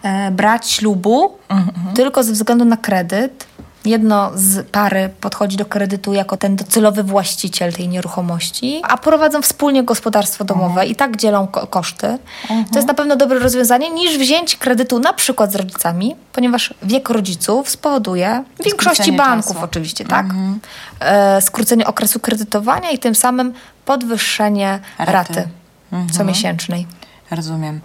yy, 0.04 0.32
brać 0.32 0.72
ślubu, 0.72 1.38
-hmm. 1.50 1.94
tylko 1.96 2.24
ze 2.24 2.34
względu 2.34 2.66
na 2.66 2.78
kredyt, 2.78 3.48
jedno 3.88 4.32
z 4.36 4.68
pary 4.68 5.10
podchodzi 5.22 5.58
do 5.58 5.66
kredytu 5.66 6.14
jako 6.14 6.38
ten 6.38 6.56
docelowy 6.56 7.04
właściciel 7.04 7.74
tej 7.74 7.88
nieruchomości, 7.88 8.82
a 8.84 8.98
prowadzą 8.98 9.42
wspólnie 9.42 9.84
gospodarstwo 9.84 10.44
domowe 10.44 10.70
mhm. 10.70 10.88
i 10.88 10.96
tak 10.96 11.18
dzielą 11.18 11.48
ko 11.48 11.68
koszty. 11.68 12.08
Mhm. 12.42 12.66
To 12.66 12.76
jest 12.76 12.88
na 12.88 12.94
pewno 12.94 13.16
dobre 13.16 13.40
rozwiązanie 13.40 13.90
niż 13.90 14.18
wziąć 14.18 14.56
kredytu 14.56 15.00
na 15.00 15.14
przykład 15.14 15.52
z 15.52 15.56
rodzicami, 15.56 16.16
ponieważ 16.34 16.74
wiek 16.84 17.10
rodziców 17.10 17.70
spowoduje 17.70 18.44
w 18.60 18.64
większości 18.64 19.12
banków 19.12 19.54
czasu. 19.54 19.66
oczywiście, 19.66 20.06
tak? 20.06 20.26
Mhm. 20.26 20.60
E, 21.00 21.42
skrócenie 21.42 21.88
okresu 21.88 22.20
kredytowania 22.20 22.92
i 22.92 23.00
tym 23.00 23.16
samym 23.16 23.54
podwyższenie 23.86 24.80
raty, 24.98 25.12
raty 25.12 25.48
mhm. 25.92 26.10
comiesięcznej. 26.10 26.88
Rozumiem. 27.32 27.82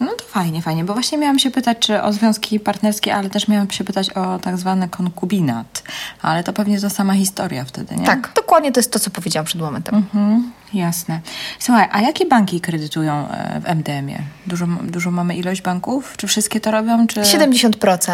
No 0.00 0.12
to 0.12 0.24
fajnie, 0.24 0.62
fajnie, 0.62 0.84
bo 0.84 0.92
właśnie 0.92 1.18
miałam 1.18 1.38
się 1.38 1.50
pytać 1.50 1.78
czy 1.78 2.02
o 2.02 2.12
związki 2.12 2.60
partnerskie, 2.60 3.14
ale 3.14 3.30
też 3.30 3.48
miałam 3.48 3.70
się 3.70 3.84
pytać 3.84 4.10
o 4.10 4.38
tak 4.38 4.56
zwany 4.56 4.88
konkubinat. 4.88 5.82
Ale 6.22 6.44
to 6.44 6.52
pewnie 6.52 6.80
to 6.80 6.90
sama 6.90 7.14
historia 7.14 7.64
wtedy, 7.64 7.96
nie? 7.96 8.06
Tak, 8.06 8.32
dokładnie 8.36 8.72
to 8.72 8.80
jest 8.80 8.92
to, 8.92 8.98
co 8.98 9.10
powiedziałam 9.10 9.46
przed 9.46 9.60
momentem. 9.60 9.94
Mhm, 9.94 10.52
jasne. 10.74 11.20
Słuchaj, 11.58 11.88
a 11.92 12.00
jakie 12.00 12.26
banki 12.26 12.60
kredytują 12.60 13.28
e, 13.28 13.60
w 13.60 13.64
MDM-ie? 13.64 14.22
Dużo, 14.46 14.66
dużo 14.82 15.10
mamy 15.10 15.36
ilość 15.36 15.62
banków? 15.62 16.14
Czy 16.16 16.26
wszystkie 16.26 16.60
to 16.60 16.70
robią? 16.70 17.06
Czy... 17.06 17.20
70%. 17.20 17.70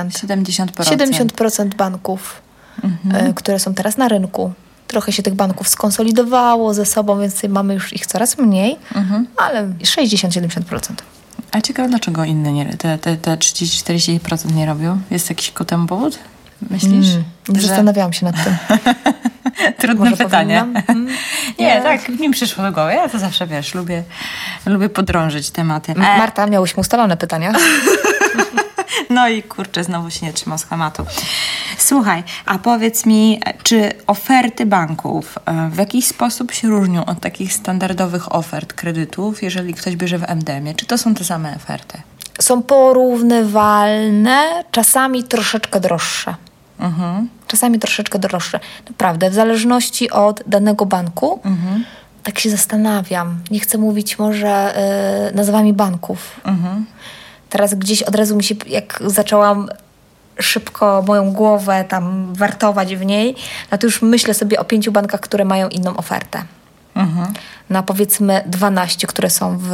70%. 0.09 0.67
70% 0.67 1.75
banków, 1.75 2.43
mhm. 2.85 3.31
E, 3.31 3.35
które 3.35 3.59
są 3.59 3.75
teraz 3.75 3.97
na 3.97 4.09
rynku 4.09 4.53
trochę 4.93 5.13
się 5.13 5.23
tych 5.23 5.35
banków 5.35 5.69
skonsolidowało 5.69 6.75
ze 6.75 6.87
sobą, 6.87 7.21
więc 7.21 7.43
mamy 7.49 7.75
już 7.75 7.93
ich 7.93 8.07
coraz 8.07 8.39
mniej, 8.39 8.77
mhm. 8.95 9.27
ale 9.37 9.63
60-70%. 9.65 10.93
A 11.53 11.61
ciekawe, 11.61 11.89
dlaczego 11.89 12.25
inne 12.25 12.53
nie, 12.53 12.77
te, 12.77 12.99
te, 12.99 13.17
te 13.17 13.37
30-40% 13.37 14.55
nie 14.55 14.67
robią? 14.67 15.01
Jest 15.11 15.31
jakiś 15.31 15.51
ku 15.51 15.65
temu 15.65 15.87
powód? 15.87 16.19
Myślisz? 16.71 17.11
Mm, 17.11 17.25
nie 17.49 17.61
że... 17.61 17.67
zastanawiałam 17.67 18.13
się 18.13 18.27
nad 18.27 18.45
tym. 18.45 18.57
Trudne 19.79 20.11
Może 20.11 20.25
pytanie. 20.25 20.61
Mm, 20.61 21.07
nie, 21.59 21.67
nie, 21.67 21.83
tak 21.83 22.09
mi 22.09 22.31
przyszło 22.31 22.65
do 22.65 22.73
głowy. 22.73 22.93
Ja 22.93 23.09
to 23.09 23.19
zawsze, 23.19 23.47
wiesz, 23.47 23.75
lubię, 23.75 24.03
lubię 24.67 24.89
podrążyć 24.89 25.51
tematy. 25.51 25.95
Marta, 25.95 26.47
miałyśmy 26.47 26.81
ustalone 26.81 27.17
pytania. 27.17 27.53
No 29.13 29.29
i 29.29 29.43
kurczę, 29.43 29.85
znowu 29.85 30.11
się 30.11 30.27
nie 30.27 30.33
trzymał 30.33 30.59
schematu. 30.59 31.05
Słuchaj, 31.79 32.23
a 32.47 32.59
powiedz 32.59 33.07
mi, 33.07 33.41
czy 33.63 33.91
oferty 34.07 34.67
banków 34.67 35.39
e, 35.47 35.71
w 35.71 35.79
jakiś 35.79 36.07
sposób 36.07 36.53
się 36.53 36.69
różnią 36.69 37.05
od 37.05 37.21
takich 37.21 37.53
standardowych 37.53 38.35
ofert 38.35 38.73
kredytów, 38.73 39.43
jeżeli 39.43 39.75
ktoś 39.75 39.97
bierze 39.97 40.19
w 40.19 40.29
MDM-ie? 40.29 40.75
Czy 40.75 40.87
to 40.87 40.99
są 40.99 41.15
te 41.15 41.25
same 41.25 41.57
oferty? 41.57 42.03
Są 42.41 42.63
porównywalne, 42.63 44.65
czasami 44.71 45.25
troszeczkę 45.25 45.81
droższe. 45.81 46.35
Mhm. 46.79 47.29
Czasami 47.47 47.79
troszeczkę 47.79 48.19
droższe. 48.19 48.61
Naprawdę, 48.89 49.31
w 49.31 49.35
zależności 49.35 50.11
od 50.11 50.43
danego 50.47 50.87
banku. 50.87 51.41
Mhm. 51.45 51.85
Tak 52.23 52.39
się 52.39 52.51
zastanawiam. 52.51 53.39
Nie 53.51 53.61
chcę 53.61 53.79
mówić 53.79 54.19
może 54.19 54.75
y, 55.31 55.35
nazwami 55.35 55.73
banków. 55.73 56.41
Mhm 56.45 56.87
teraz 57.53 57.75
gdzieś 57.75 58.03
od 58.03 58.15
razu 58.15 58.37
mi 58.37 58.45
się, 58.45 58.55
jak 58.67 59.03
zaczęłam 59.07 59.69
szybko 60.41 61.05
moją 61.07 61.33
głowę 61.33 61.85
tam 61.89 62.35
wartować 62.35 62.97
w 62.97 63.05
niej, 63.05 63.35
no 63.71 63.79
to 63.79 63.87
już 63.87 64.03
myślę 64.03 64.35
sobie 64.35 64.61
o 64.61 64.65
pięciu 64.65 64.93
bankach, 64.93 65.21
które 65.21 65.45
mają 65.45 65.69
inną 65.69 65.97
ofertę. 65.97 66.43
Mhm. 66.95 67.33
Na 67.71 67.83
powiedzmy 67.83 68.43
12, 68.47 69.07
które 69.07 69.31
są 69.31 69.59
w, 69.59 69.73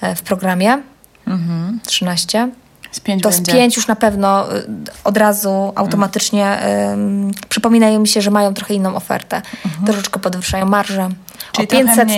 e, 0.00 0.14
w 0.16 0.22
programie. 0.22 0.82
Mhm. 1.26 1.80
13. 1.86 2.50
Z 2.90 3.00
pięć 3.00 3.22
to 3.22 3.28
będzie. 3.28 3.52
z 3.52 3.54
pięć 3.54 3.76
już 3.76 3.86
na 3.86 3.96
pewno 3.96 4.56
y, 4.56 4.66
od 5.04 5.16
razu 5.16 5.72
automatycznie 5.74 6.58
um, 6.88 7.30
przypominają 7.48 8.00
mi 8.00 8.08
się, 8.08 8.22
że 8.22 8.30
mają 8.30 8.54
trochę 8.54 8.74
inną 8.74 8.94
ofertę. 8.94 9.42
Mhm. 9.64 9.86
Troszeczkę 9.86 10.20
podwyższają 10.20 10.66
marżę. 10.66 11.08
Czyli 11.52 11.68
o 11.68 11.70
500, 11.70 12.08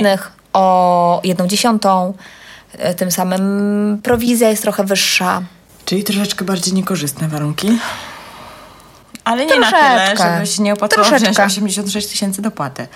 o 0.53 1.21
jedną 1.25 1.47
dziesiątą, 1.47 2.15
tym 2.97 3.11
samym 3.11 4.01
prowizja 4.03 4.49
jest 4.49 4.63
trochę 4.63 4.85
wyższa. 4.85 5.43
Czyli 5.85 6.05
troszeczkę 6.05 6.45
bardziej 6.45 6.75
niekorzystne 6.75 7.29
warunki? 7.29 7.79
Ale 9.25 9.47
nie 9.47 9.53
troszeczkę. 9.53 9.95
na 9.97 10.07
tyle, 10.17 10.35
żebyś 10.35 10.59
nie 10.59 10.73
opłacało 10.73 11.07
wziąć 11.07 11.41
86 11.41 12.09
tysięcy 12.09 12.43
dopłaty. 12.43 12.87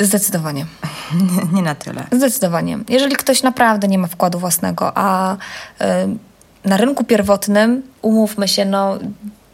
Zdecydowanie. 0.00 0.66
nie, 1.32 1.52
nie, 1.52 1.62
na 1.62 1.74
tyle. 1.74 2.04
Zdecydowanie. 2.12 2.78
Jeżeli 2.88 3.16
ktoś 3.16 3.42
naprawdę 3.42 3.88
nie 3.88 3.98
ma 3.98 4.08
wkładu 4.08 4.38
własnego, 4.38 4.92
a 4.94 5.34
y, 5.34 5.38
na 6.64 6.76
rynku 6.76 7.04
pierwotnym, 7.04 7.82
umówmy 8.02 8.48
się, 8.48 8.64
no 8.64 8.98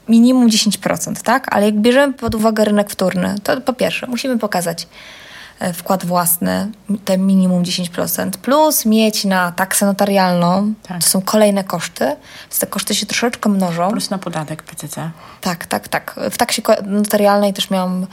minimum 0.09 0.49
10%, 0.49 1.23
tak? 1.23 1.55
Ale 1.55 1.67
jak 1.67 1.75
bierzemy 1.75 2.13
pod 2.13 2.35
uwagę 2.35 2.65
rynek 2.65 2.91
wtórny, 2.91 3.35
to 3.43 3.61
po 3.61 3.73
pierwsze 3.73 4.07
musimy 4.07 4.39
pokazać 4.39 4.87
E, 4.87 4.89
wkład 5.75 6.07
własny, 6.07 6.71
te 7.05 7.19
minimum 7.19 7.63
10%, 7.63 8.31
plus 8.31 8.87
mieć 8.87 9.25
na 9.25 9.53
taksę 9.53 9.87
notarialną, 9.87 10.75
tak. 10.83 11.03
to 11.03 11.09
są 11.09 11.23
kolejne 11.23 11.65
koszty, 11.65 12.05
więc 12.43 12.59
te 12.59 12.67
koszty 12.67 12.95
się 12.95 13.07
troszeczkę 13.07 13.49
mnożą. 13.49 13.91
Plus 13.91 14.11
na 14.11 14.19
podatek 14.19 14.63
PCC. 14.63 15.11
Tak, 15.41 15.67
tak, 15.67 15.89
tak. 15.89 16.21
W 16.31 16.39
taksie 16.39 16.63
notarialnej 16.87 17.53
też 17.53 17.71
miałam 17.71 18.07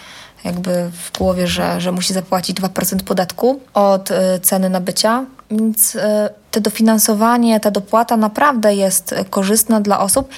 jakby 0.44 0.92
w 0.92 1.18
głowie, 1.18 1.48
że, 1.48 1.82
że 1.82 1.92
musi 1.92 2.14
zapłacić 2.14 2.58
2% 2.58 3.04
podatku 3.04 3.60
od 3.74 4.12
y, 4.12 4.16
ceny 4.42 4.70
nabycia, 4.70 5.26
więc 5.52 5.96
y, 5.96 6.02
to 6.52 6.62
dofinansowanie, 6.62 7.60
ta 7.60 7.72
dopłata 7.72 8.18
naprawdę 8.18 8.76
jest 8.76 9.16
korzystna 9.30 9.82
dla 9.82 10.00
osób, 10.00 10.30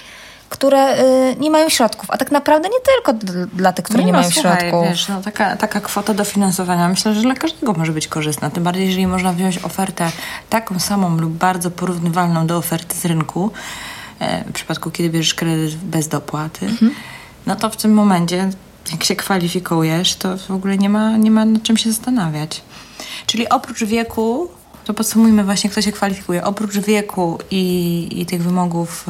które 0.51 1.00
y, 1.31 1.36
nie 1.39 1.51
mają 1.51 1.70
środków, 1.70 2.12
a 2.12 2.17
tak 2.17 2.31
naprawdę 2.31 2.70
nie 2.70 2.79
tylko 2.79 3.36
dla 3.53 3.74
tych, 3.74 3.86
które 3.86 4.00
nie, 4.00 4.05
nie 4.05 4.12
no, 4.12 4.20
mają 4.20 4.31
słuchaj, 4.31 4.60
środków. 4.60 4.89
Wiesz, 4.89 5.08
no, 5.08 5.22
taka, 5.22 5.55
taka 5.55 5.81
kwota 5.81 6.13
dofinansowania 6.13 6.89
myślę, 6.89 7.13
że 7.13 7.22
dla 7.22 7.36
każdego 7.36 7.74
może 7.74 7.91
być 7.91 8.08
korzystna. 8.08 8.50
Tym 8.50 8.63
bardziej, 8.63 8.86
jeżeli 8.86 9.08
można 9.08 9.34
wziąć 9.34 9.63
ofertę 9.63 10.12
taką 10.50 10.79
samą 10.79 11.17
lub 11.17 11.34
bardzo 11.34 11.72
porównywalną 11.72 12.48
do 12.48 12.58
oferty 12.58 12.96
z 12.98 13.05
rynku, 13.05 13.51
e, 14.20 14.43
w 14.43 14.51
przypadku 14.51 14.91
kiedy 14.91 15.10
bierzesz 15.10 15.34
kredyt 15.34 15.75
bez 15.75 16.08
dopłaty, 16.08 16.65
mhm. 16.65 16.91
no 17.46 17.55
to 17.55 17.70
w 17.70 17.77
tym 17.77 17.93
momencie, 17.93 18.50
jak 18.91 19.03
się 19.03 19.15
kwalifikujesz, 19.15 20.15
to 20.15 20.38
w 20.38 20.51
ogóle 20.51 20.77
nie 20.77 20.89
ma, 20.89 21.17
nie 21.17 21.31
ma 21.31 21.46
nad 21.46 21.63
czym 21.63 21.77
się 21.77 21.91
zastanawiać. 21.91 22.62
Czyli 23.25 23.50
oprócz 23.50 23.84
wieku, 23.84 24.50
to 24.84 24.93
podsumujmy 24.93 25.43
właśnie, 25.43 25.70
kto 25.70 25.81
się 25.81 25.91
kwalifikuje, 25.91 26.43
oprócz 26.43 26.77
wieku 26.77 27.39
i, 27.51 28.08
i 28.22 28.25
tych 28.25 28.43
wymogów 28.43 29.05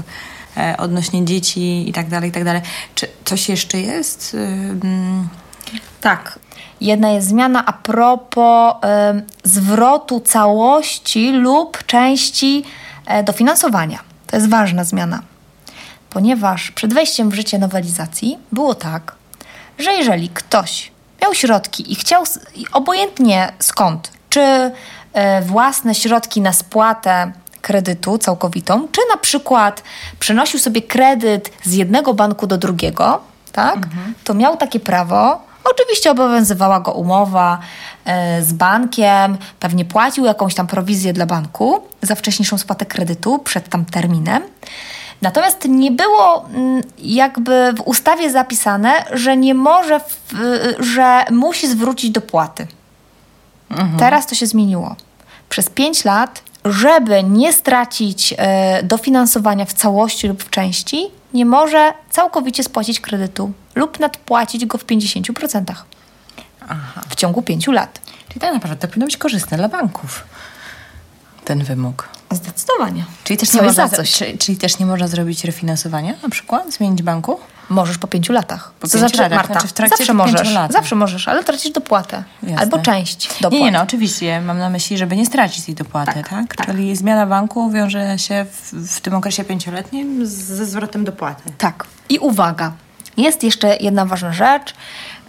odnośnie 0.77 1.25
dzieci 1.25 1.89
i 1.89 1.93
tak 1.93 2.09
dalej, 2.09 2.29
i 2.29 2.33
tak 2.33 2.43
dalej. 2.43 2.61
Czy 2.95 3.07
coś 3.25 3.49
jeszcze 3.49 3.79
jest? 3.79 4.37
Tak. 6.01 6.39
Jedna 6.81 7.09
jest 7.09 7.27
zmiana 7.27 7.65
a 7.65 7.73
propos 7.73 8.75
y, 8.75 8.79
zwrotu 9.43 10.19
całości 10.19 11.31
lub 11.31 11.85
części 11.85 12.63
y, 13.19 13.23
dofinansowania. 13.23 13.99
To 14.27 14.35
jest 14.35 14.49
ważna 14.49 14.83
zmiana, 14.83 15.21
ponieważ 16.09 16.71
przed 16.71 16.93
wejściem 16.93 17.29
w 17.29 17.33
życie 17.33 17.59
nowelizacji 17.59 18.37
było 18.51 18.75
tak, 18.75 19.15
że 19.77 19.93
jeżeli 19.93 20.29
ktoś 20.29 20.91
miał 21.21 21.33
środki 21.33 21.91
i 21.91 21.95
chciał, 21.95 22.23
obojętnie 22.71 23.51
skąd, 23.59 24.11
czy 24.29 24.41
y, 24.41 24.71
własne 25.41 25.95
środki 25.95 26.41
na 26.41 26.53
spłatę 26.53 27.31
kredytu 27.61 28.17
całkowitą, 28.17 28.87
czy 28.91 29.01
na 29.11 29.17
przykład 29.17 29.83
przenosił 30.19 30.59
sobie 30.59 30.81
kredyt 30.81 31.51
z 31.63 31.73
jednego 31.73 32.13
banku 32.13 32.47
do 32.47 32.57
drugiego, 32.57 33.21
tak, 33.51 33.75
mhm. 33.75 34.13
to 34.23 34.33
miał 34.33 34.57
takie 34.57 34.79
prawo. 34.79 35.41
Oczywiście 35.63 36.11
obowiązywała 36.11 36.79
go 36.79 36.91
umowa 36.91 37.59
y, 38.39 38.43
z 38.43 38.53
bankiem, 38.53 39.37
pewnie 39.59 39.85
płacił 39.85 40.25
jakąś 40.25 40.55
tam 40.55 40.67
prowizję 40.67 41.13
dla 41.13 41.25
banku 41.25 41.83
za 42.01 42.15
wcześniejszą 42.15 42.57
spłatę 42.57 42.85
kredytu 42.85 43.39
przed 43.39 43.69
tam 43.69 43.85
terminem. 43.85 44.43
Natomiast 45.21 45.65
nie 45.65 45.91
było 45.91 46.45
mm, 46.53 46.83
jakby 46.97 47.73
w 47.77 47.81
ustawie 47.81 48.31
zapisane, 48.31 49.05
że 49.11 49.37
nie 49.37 49.53
może, 49.53 50.01
że 50.79 51.25
musi 51.31 51.67
zwrócić 51.67 52.11
dopłaty. 52.11 52.67
Mhm. 53.69 53.99
Teraz 53.99 54.27
to 54.27 54.35
się 54.35 54.47
zmieniło. 54.47 54.95
Przez 55.49 55.69
5 55.69 56.05
lat 56.05 56.41
żeby 56.65 57.23
nie 57.23 57.53
stracić 57.53 58.33
e, 58.37 58.83
dofinansowania 58.83 59.65
w 59.65 59.73
całości 59.73 60.27
lub 60.27 60.43
w 60.43 60.49
części, 60.49 61.07
nie 61.33 61.45
może 61.45 61.93
całkowicie 62.09 62.63
spłacić 62.63 62.99
kredytu 62.99 63.51
lub 63.75 63.99
nadpłacić 63.99 64.65
go 64.65 64.77
w 64.77 64.85
50% 64.85 65.63
Aha. 66.69 67.01
w 67.09 67.15
ciągu 67.15 67.41
5 67.41 67.67
lat. 67.67 68.01
Czyli 68.27 68.39
tak 68.39 68.53
naprawdę 68.53 68.77
to 68.77 68.87
powinno 68.87 69.05
być 69.05 69.17
korzystne 69.17 69.57
dla 69.57 69.69
banków, 69.69 70.23
ten 71.45 71.63
wymóg. 71.63 72.09
Zdecydowanie. 72.31 73.05
Czyli 73.23 73.37
też, 73.37 73.53
nie 73.53 73.61
można, 73.61 73.89
czyli 74.39 74.57
też 74.57 74.79
nie 74.79 74.85
można 74.85 75.07
zrobić 75.07 75.43
refinansowania 75.43 76.13
na 76.23 76.29
przykład, 76.29 76.73
zmienić 76.73 77.03
banku? 77.03 77.39
Możesz 77.71 77.97
po 77.97 78.07
pięciu 78.07 78.33
latach. 78.33 78.71
Po 78.79 78.87
pięciu 78.87 78.97
znaczy, 78.97 79.17
latach, 79.17 79.37
Marta, 79.37 79.53
znaczy 79.53 79.67
w 79.67 79.73
trakcie 79.73 79.97
zawsze 79.97 80.13
możesz, 80.13 80.53
lat. 80.53 80.71
zawsze 80.71 80.95
możesz, 80.95 81.27
ale 81.27 81.43
tracisz 81.43 81.71
dopłatę. 81.71 82.23
Jasne. 82.43 82.57
Albo 82.57 82.79
część 82.79 83.27
dopłaty. 83.27 83.55
Nie, 83.55 83.63
nie, 83.63 83.71
no 83.71 83.81
oczywiście. 83.81 84.41
Mam 84.41 84.57
na 84.57 84.69
myśli, 84.69 84.97
żeby 84.97 85.15
nie 85.15 85.25
stracić 85.25 85.65
tej 85.65 85.75
dopłaty, 85.75 86.13
tak? 86.13 86.29
tak? 86.29 86.55
tak. 86.55 86.65
Czyli 86.67 86.95
zmiana 86.95 87.25
banku 87.25 87.71
wiąże 87.71 88.19
się 88.19 88.45
w, 88.51 88.73
w 88.97 89.01
tym 89.01 89.13
okresie 89.13 89.43
pięcioletnim 89.43 90.25
ze 90.25 90.65
zwrotem 90.65 91.03
dopłaty. 91.03 91.51
Tak. 91.57 91.85
I 92.09 92.19
uwaga, 92.19 92.71
Jest 93.17 93.43
jeszcze 93.43 93.77
jedna 93.79 94.05
ważna 94.05 94.33
rzecz. 94.33 94.73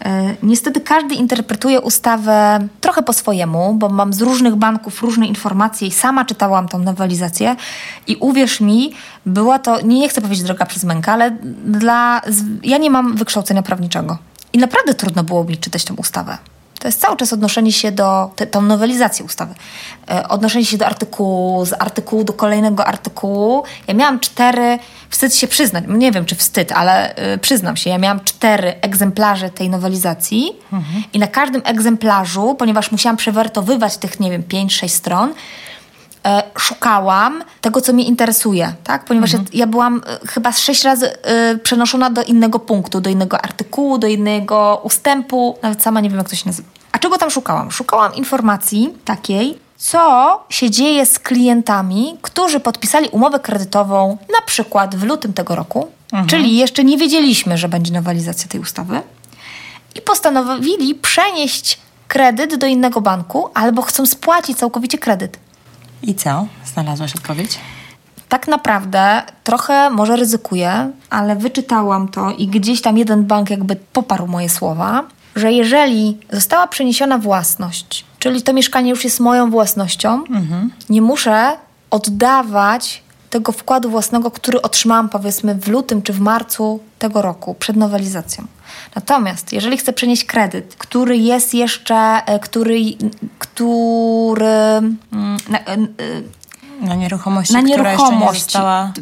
E, 0.04 0.36
niestety 0.42 0.80
każdy 0.80 1.14
interpretuje 1.14 1.80
ustawę 1.80 2.68
trochę 2.80 3.02
po 3.02 3.12
swojemu, 3.12 3.74
bo 3.74 3.88
mam 3.88 4.12
z 4.12 4.20
różnych 4.20 4.56
banków 4.56 5.02
różne 5.02 5.26
informacje 5.26 5.88
i 5.88 5.90
sama 5.90 6.24
czytałam 6.24 6.68
tą 6.68 6.78
nowelizację 6.78 7.56
i 8.06 8.16
uwierz 8.16 8.60
mi, 8.60 8.92
była 9.26 9.58
to, 9.58 9.80
nie, 9.80 9.98
nie 9.98 10.08
chcę 10.08 10.20
powiedzieć 10.22 10.44
droga 10.44 10.66
przez 10.66 10.84
mękę, 10.84 11.12
ale 11.12 11.30
dla, 11.64 12.20
ja 12.64 12.78
nie 12.78 12.90
mam 12.90 13.16
wykształcenia 13.16 13.62
prawniczego. 13.62 14.18
I 14.52 14.58
naprawdę 14.58 14.94
trudno 14.94 15.24
było 15.24 15.44
mi 15.44 15.56
czytać 15.56 15.84
tę 15.84 15.94
ustawę. 15.94 16.38
To 16.82 16.88
jest 16.88 17.00
cały 17.00 17.16
czas 17.16 17.32
odnoszenie 17.32 17.72
się 17.72 17.92
do, 17.92 18.30
te, 18.36 18.46
tą 18.46 18.62
nowelizację 18.62 19.24
ustawy, 19.24 19.54
e, 20.10 20.28
odnoszenie 20.28 20.64
się 20.64 20.78
do 20.78 20.86
artykułu, 20.86 21.66
z 21.66 21.72
artykułu 21.72 22.24
do 22.24 22.32
kolejnego 22.32 22.86
artykułu. 22.86 23.62
Ja 23.86 23.94
miałam 23.94 24.20
cztery, 24.20 24.78
wstyd 25.10 25.34
się 25.34 25.48
przyznać, 25.48 25.84
nie 25.88 26.12
wiem 26.12 26.24
czy 26.24 26.34
wstyd, 26.34 26.72
ale 26.72 27.14
e, 27.14 27.38
przyznam 27.38 27.76
się, 27.76 27.90
ja 27.90 27.98
miałam 27.98 28.20
cztery 28.24 28.74
egzemplarze 28.80 29.50
tej 29.50 29.70
nowelizacji 29.70 30.52
mhm. 30.72 31.02
i 31.12 31.18
na 31.18 31.26
każdym 31.26 31.62
egzemplarzu, 31.64 32.54
ponieważ 32.54 32.92
musiałam 32.92 33.16
przewertowywać 33.16 33.96
tych, 33.96 34.20
nie 34.20 34.30
wiem, 34.30 34.42
pięć, 34.42 34.74
sześć 34.74 34.94
stron, 34.94 35.34
e, 36.26 36.42
szukałam 36.58 37.44
tego, 37.60 37.80
co 37.80 37.92
mnie 37.92 38.04
interesuje, 38.04 38.74
tak? 38.84 39.04
Ponieważ 39.04 39.34
mhm. 39.34 39.48
ja, 39.52 39.58
ja, 39.58 39.66
byłam 39.66 40.02
e, 40.06 40.26
chyba 40.26 40.52
sześć 40.52 40.84
razy 40.84 41.22
e, 41.22 41.58
przenoszona 41.58 42.10
do 42.10 42.22
innego 42.22 42.58
punktu, 42.58 43.00
do 43.00 43.10
innego 43.10 43.44
artykułu, 43.44 43.98
do 43.98 44.06
innego 44.06 44.80
ustępu, 44.84 45.58
nawet 45.62 45.82
sama 45.82 46.00
nie 46.00 46.08
wiem, 46.08 46.18
jak 46.18 46.28
to 46.28 46.36
się 46.36 46.46
nazywa. 46.46 46.68
A 46.92 46.98
czego 46.98 47.18
tam 47.18 47.30
szukałam? 47.30 47.70
Szukałam 47.70 48.14
informacji 48.14 48.94
takiej, 49.04 49.58
co 49.76 50.44
się 50.48 50.70
dzieje 50.70 51.06
z 51.06 51.18
klientami, 51.18 52.18
którzy 52.22 52.60
podpisali 52.60 53.08
umowę 53.08 53.40
kredytową 53.40 54.18
na 54.32 54.46
przykład 54.46 54.96
w 54.96 55.02
lutym 55.02 55.32
tego 55.32 55.54
roku, 55.54 55.88
mhm. 56.12 56.26
czyli 56.26 56.56
jeszcze 56.56 56.84
nie 56.84 56.98
wiedzieliśmy, 56.98 57.58
że 57.58 57.68
będzie 57.68 57.92
nowelizacja 57.92 58.48
tej 58.48 58.60
ustawy 58.60 59.02
i 59.94 60.00
postanowili 60.00 60.94
przenieść 60.94 61.78
kredyt 62.08 62.56
do 62.56 62.66
innego 62.66 63.00
banku 63.00 63.50
albo 63.54 63.82
chcą 63.82 64.06
spłacić 64.06 64.58
całkowicie 64.58 64.98
kredyt. 64.98 65.38
I 66.02 66.14
co? 66.14 66.46
Znalazłaś 66.64 67.16
odpowiedź? 67.16 67.58
Tak 68.28 68.48
naprawdę 68.48 69.22
trochę 69.44 69.90
może 69.90 70.16
ryzykuję, 70.16 70.90
ale 71.10 71.36
wyczytałam 71.36 72.08
to 72.08 72.30
i 72.30 72.46
gdzieś 72.46 72.82
tam 72.82 72.98
jeden 72.98 73.24
bank 73.24 73.50
jakby 73.50 73.76
poparł 73.76 74.26
moje 74.26 74.48
słowa, 74.48 75.04
że 75.36 75.52
jeżeli 75.52 76.18
została 76.30 76.66
przeniesiona 76.66 77.18
własność, 77.18 78.04
czyli 78.18 78.42
to 78.42 78.52
mieszkanie 78.52 78.90
już 78.90 79.04
jest 79.04 79.20
moją 79.20 79.50
własnością, 79.50 80.24
mhm. 80.30 80.70
nie 80.90 81.02
muszę 81.02 81.56
oddawać 81.90 83.02
tego 83.32 83.52
wkładu 83.52 83.90
własnego, 83.90 84.30
który 84.30 84.62
otrzymałam 84.62 85.08
powiedzmy 85.08 85.54
w 85.54 85.68
lutym 85.68 86.02
czy 86.02 86.12
w 86.12 86.20
marcu 86.20 86.80
tego 86.98 87.22
roku 87.22 87.54
przed 87.54 87.76
nowelizacją. 87.76 88.44
Natomiast 88.94 89.52
jeżeli 89.52 89.76
chcę 89.76 89.92
przenieść 89.92 90.24
kredyt, 90.24 90.74
który 90.78 91.16
jest 91.16 91.54
jeszcze, 91.54 92.22
e, 92.26 92.38
który, 92.38 92.80
który 93.38 94.46
mm, 94.46 95.36
na, 95.48 95.58
e, 95.58 95.76
na 96.80 96.94
nieruchomości, 96.94 97.54
na 97.54 97.60
nieruchomość. 97.60 98.02
która 98.02 98.10
jeszcze 98.10 98.34
nie 98.34 98.40
została 98.40 98.92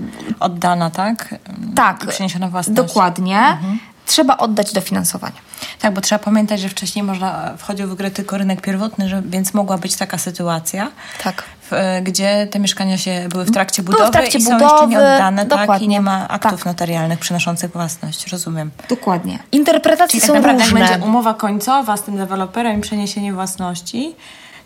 oddana, 0.40 0.90
tak? 0.90 1.34
Tak. 1.74 2.06
Przeniesiona 2.06 2.48
własność. 2.48 2.76
Dokładnie. 2.76 3.38
Mhm 3.38 3.78
trzeba 4.10 4.36
oddać 4.36 4.72
dofinansowanie. 4.72 5.36
Tak, 5.80 5.94
bo 5.94 6.00
trzeba 6.00 6.18
pamiętać, 6.18 6.60
że 6.60 6.68
wcześniej 6.68 7.02
można 7.02 7.54
wchodził 7.58 7.88
w 7.88 7.94
grę 7.94 8.10
tylko 8.10 8.38
rynek 8.38 8.60
pierwotny, 8.60 9.08
że, 9.08 9.22
więc 9.26 9.54
mogła 9.54 9.78
być 9.78 9.96
taka 9.96 10.18
sytuacja, 10.18 10.90
tak. 11.22 11.42
w, 11.70 11.72
e, 11.72 12.02
gdzie 12.02 12.48
te 12.50 12.58
mieszkania 12.58 12.98
się 12.98 13.28
były 13.28 13.44
w 13.44 13.50
trakcie 13.50 13.82
budowy 13.82 14.06
w 14.06 14.10
trakcie 14.10 14.38
i 14.38 14.44
budowy, 14.44 14.60
są 14.60 14.74
jeszcze 14.74 14.86
nieoddane, 14.86 15.46
tak, 15.46 15.82
i 15.82 15.88
nie 15.88 16.00
ma 16.00 16.28
aktów 16.28 16.58
tak. 16.58 16.66
notarialnych 16.66 17.18
przynoszących 17.18 17.72
własność. 17.72 18.26
Rozumiem. 18.32 18.70
Dokładnie. 18.88 19.38
Interpretacje 19.52 20.20
Czyli 20.20 20.20
są 20.20 20.32
tak 20.32 20.42
naprawdę 20.42 20.64
różne. 20.64 20.80
jak 20.80 20.90
będzie 20.90 21.06
umowa 21.06 21.34
końcowa 21.34 21.96
z 21.96 22.02
tym 22.02 22.16
deweloperem 22.16 22.78
i 22.78 22.80
przeniesienie 22.80 23.32
własności, 23.32 24.14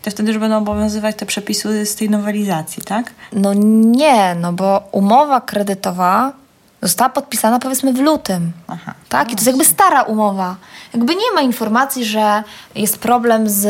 to 0.02 0.10
wtedy 0.10 0.32
już 0.32 0.40
będą 0.40 0.58
obowiązywać 0.58 1.16
te 1.16 1.26
przepisy 1.26 1.86
z 1.86 1.94
tej 1.94 2.10
nowelizacji, 2.10 2.82
tak? 2.82 3.10
No 3.32 3.52
nie, 3.54 4.34
no 4.34 4.52
bo 4.52 4.88
umowa 4.92 5.40
kredytowa 5.40 6.32
została 6.84 7.10
podpisana 7.10 7.58
powiedzmy 7.58 7.92
w 7.92 8.00
lutym. 8.00 8.52
Aha. 8.68 8.94
Tak? 9.08 9.28
I 9.28 9.30
to 9.30 9.36
jest 9.36 9.46
jakby 9.46 9.64
stara 9.64 10.02
umowa. 10.02 10.56
Jakby 10.94 11.14
nie 11.14 11.32
ma 11.34 11.40
informacji, 11.40 12.04
że 12.04 12.42
jest 12.74 12.98
problem 12.98 13.48
z, 13.48 13.62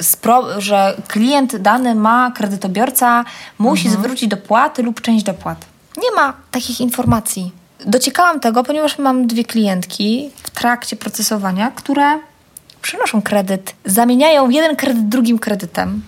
z 0.00 0.16
pro, 0.16 0.60
że 0.60 0.96
klient 1.08 1.56
dany 1.56 1.94
ma, 1.94 2.32
kredytobiorca 2.36 3.24
musi 3.58 3.86
mhm. 3.86 4.02
zwrócić 4.02 4.28
dopłaty 4.28 4.82
lub 4.82 5.00
część 5.00 5.24
dopłat. 5.24 5.64
Nie 6.02 6.10
ma 6.16 6.32
takich 6.50 6.80
informacji. 6.80 7.52
Dociekałam 7.86 8.40
tego, 8.40 8.64
ponieważ 8.64 8.98
mam 8.98 9.26
dwie 9.26 9.44
klientki 9.44 10.30
w 10.42 10.50
trakcie 10.50 10.96
procesowania, 10.96 11.70
które 11.70 12.18
przynoszą 12.82 13.22
kredyt, 13.22 13.74
zamieniają 13.84 14.50
jeden 14.50 14.76
kredyt 14.76 15.08
drugim 15.08 15.38
kredytem 15.38 16.02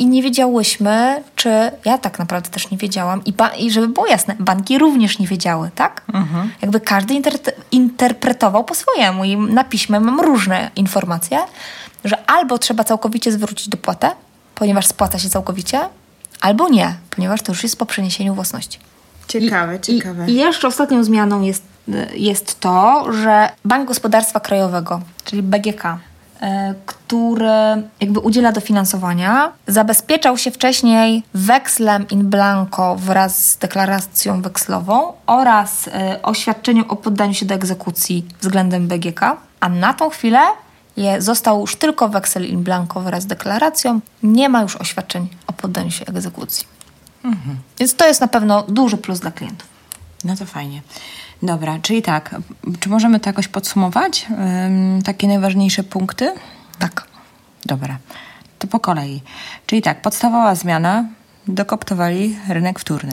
i 0.00 0.06
nie 0.06 0.22
wiedziałyśmy, 0.22 1.22
czy 1.36 1.70
ja 1.84 1.98
tak 1.98 2.18
naprawdę 2.18 2.50
też 2.50 2.70
nie 2.70 2.78
wiedziałam 2.78 3.22
i, 3.24 3.34
i 3.58 3.70
żeby 3.70 3.88
było 3.88 4.06
jasne, 4.06 4.36
banki 4.38 4.78
również 4.78 5.18
nie 5.18 5.26
wiedziały, 5.26 5.70
tak? 5.74 6.02
Mhm. 6.12 6.50
Jakby 6.62 6.80
każdy 6.80 7.14
inter 7.14 7.32
interpretował 7.72 8.64
po 8.64 8.74
swojemu 8.74 9.24
i 9.24 9.36
na 9.36 9.64
piśmie 9.64 10.00
mam 10.00 10.20
różne 10.20 10.70
informacje, 10.76 11.38
że 12.04 12.30
albo 12.30 12.58
trzeba 12.58 12.84
całkowicie 12.84 13.32
zwrócić 13.32 13.68
dopłatę, 13.68 14.10
ponieważ 14.54 14.86
spłaca 14.86 15.18
się 15.18 15.28
całkowicie, 15.28 15.80
albo 16.40 16.68
nie, 16.68 16.94
ponieważ 17.10 17.42
to 17.42 17.52
już 17.52 17.62
jest 17.62 17.78
po 17.78 17.86
przeniesieniu 17.86 18.34
własności. 18.34 18.78
Ciekawe, 19.28 19.76
I, 19.76 19.80
ciekawe. 19.80 20.26
I, 20.26 20.30
I 20.30 20.34
jeszcze 20.34 20.68
ostatnią 20.68 21.04
zmianą 21.04 21.42
jest, 21.42 21.62
jest 22.14 22.60
to, 22.60 23.06
że 23.12 23.48
Bank 23.64 23.88
Gospodarstwa 23.88 24.40
Krajowego, 24.40 25.00
czyli 25.24 25.42
BGK, 25.42 25.82
który 26.86 27.82
jakby 28.00 28.20
udziela 28.20 28.52
dofinansowania, 28.52 29.52
zabezpieczał 29.66 30.38
się 30.38 30.50
wcześniej 30.50 31.22
wekslem 31.34 32.08
in 32.08 32.30
blanco 32.30 32.96
wraz 32.96 33.50
z 33.50 33.56
deklaracją 33.58 34.42
wekslową 34.42 35.12
oraz 35.26 35.88
e, 35.88 36.22
oświadczeniem 36.22 36.84
o 36.90 36.96
poddaniu 36.96 37.34
się 37.34 37.46
do 37.46 37.54
egzekucji 37.54 38.26
względem 38.40 38.88
BGK, 38.88 39.20
a 39.60 39.68
na 39.68 39.94
tą 39.94 40.10
chwilę 40.10 40.40
je, 40.96 41.22
został 41.22 41.60
już 41.60 41.76
tylko 41.76 42.08
weksel 42.08 42.46
in 42.46 42.62
blanco 42.62 43.00
wraz 43.00 43.22
z 43.22 43.26
deklaracją, 43.26 44.00
nie 44.22 44.48
ma 44.48 44.62
już 44.62 44.76
oświadczeń 44.76 45.28
o 45.46 45.52
poddaniu 45.52 45.90
się 45.90 46.06
egzekucji. 46.06 46.66
Mhm. 47.24 47.56
Więc 47.78 47.94
to 47.94 48.06
jest 48.06 48.20
na 48.20 48.28
pewno 48.28 48.62
duży 48.62 48.96
plus 48.96 49.20
dla 49.20 49.30
klientów. 49.30 49.68
No 50.24 50.36
to 50.36 50.46
fajnie. 50.46 50.82
Dobra, 51.42 51.78
czyli 51.82 52.02
tak, 52.02 52.34
czy 52.80 52.88
możemy 52.88 53.20
to 53.20 53.28
jakoś 53.28 53.48
podsumować? 53.48 54.26
Ym, 54.66 55.02
takie 55.02 55.28
najważniejsze 55.28 55.82
punkty? 55.82 56.32
Tak. 56.78 57.04
Dobra, 57.66 57.96
to 58.58 58.66
po 58.66 58.80
kolei. 58.80 59.22
Czyli 59.66 59.82
tak, 59.82 60.02
podstawowa 60.02 60.54
zmiana, 60.54 61.04
dokoptowali 61.48 62.36
rynek 62.48 62.78
wtórny. 62.78 63.12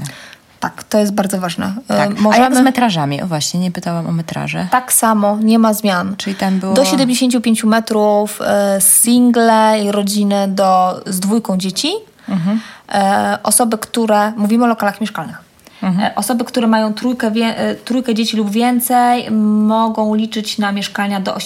Tak, 0.60 0.84
to 0.84 0.98
jest 0.98 1.14
bardzo 1.14 1.40
ważne. 1.40 1.74
Tak. 1.88 2.20
Możemy... 2.20 2.46
A 2.46 2.50
jak 2.50 2.60
z 2.60 2.62
metrażami? 2.62 3.22
O 3.22 3.28
właśnie, 3.28 3.60
nie 3.60 3.72
pytałam 3.72 4.08
o 4.08 4.12
metraże. 4.12 4.68
Tak 4.72 4.94
samo, 4.94 5.38
nie 5.42 5.60
ma 5.60 5.74
zmian. 5.74 6.16
Czyli 6.18 6.36
tam 6.36 6.60
było... 6.60 6.74
Do 6.74 6.86
75 6.86 7.64
metrów, 7.64 8.40
single 8.80 9.84
i 9.84 9.92
rodziny 9.92 10.48
do, 10.48 11.02
z 11.06 11.20
dwójką 11.20 11.58
dzieci. 11.58 11.92
Mhm. 12.30 12.60
Osoby, 13.44 13.78
które... 13.78 14.32
Mówimy 14.32 14.64
o 14.64 14.68
lokalach 14.68 15.02
mieszkalnych. 15.02 15.47
Mhm. 15.88 16.06
E, 16.06 16.16
osoby, 16.16 16.46
które 16.46 16.68
mają 16.68 16.94
trójkę, 16.94 17.28
e, 17.28 17.76
trójkę 17.76 18.16
dzieci 18.16 18.38
lub 18.38 18.50
więcej, 18.50 19.32
mogą 19.32 20.16
liczyć 20.16 20.58
na 20.58 20.72
mieszkania 20.72 21.20
do, 21.20 21.38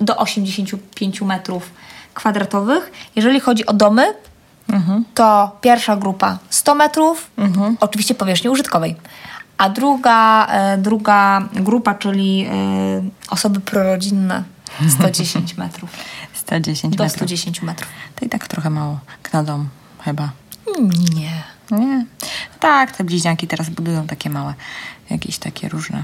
do 0.00 0.16
85 0.16 1.20
metrów 1.20 1.70
kwadratowych. 2.14 2.92
Jeżeli 3.16 3.40
chodzi 3.40 3.66
o 3.66 3.72
domy, 3.72 4.14
mhm. 4.72 5.04
to 5.14 5.56
pierwsza 5.60 5.96
grupa 5.96 6.38
100 6.50 6.74
metrów, 6.74 7.30
mhm. 7.36 7.76
oczywiście 7.80 8.14
powierzchni 8.14 8.50
użytkowej. 8.50 8.96
A 9.58 9.68
druga, 9.68 10.46
e, 10.46 10.78
druga 10.78 11.48
grupa, 11.52 11.94
czyli 11.94 12.48
osoby 13.30 13.60
prorodzinne, 13.60 14.44
110 14.88 15.56
metrów. 15.64 15.90
110 16.34 16.96
do 16.96 17.04
metrów. 17.04 17.18
110 17.18 17.62
metrów. 17.62 17.90
To 18.16 18.24
i 18.24 18.28
tak 18.28 18.48
trochę 18.48 18.70
mało 18.70 18.98
na 19.32 19.42
dom, 19.42 19.68
chyba. 20.04 20.30
Nie. 21.14 21.59
Nie. 21.70 22.04
Tak, 22.60 22.96
te 22.96 23.04
bliźniaki 23.04 23.46
teraz 23.46 23.70
budują 23.70 24.06
takie 24.06 24.30
małe, 24.30 24.54
jakieś 25.10 25.38
takie 25.38 25.68
różne. 25.68 26.02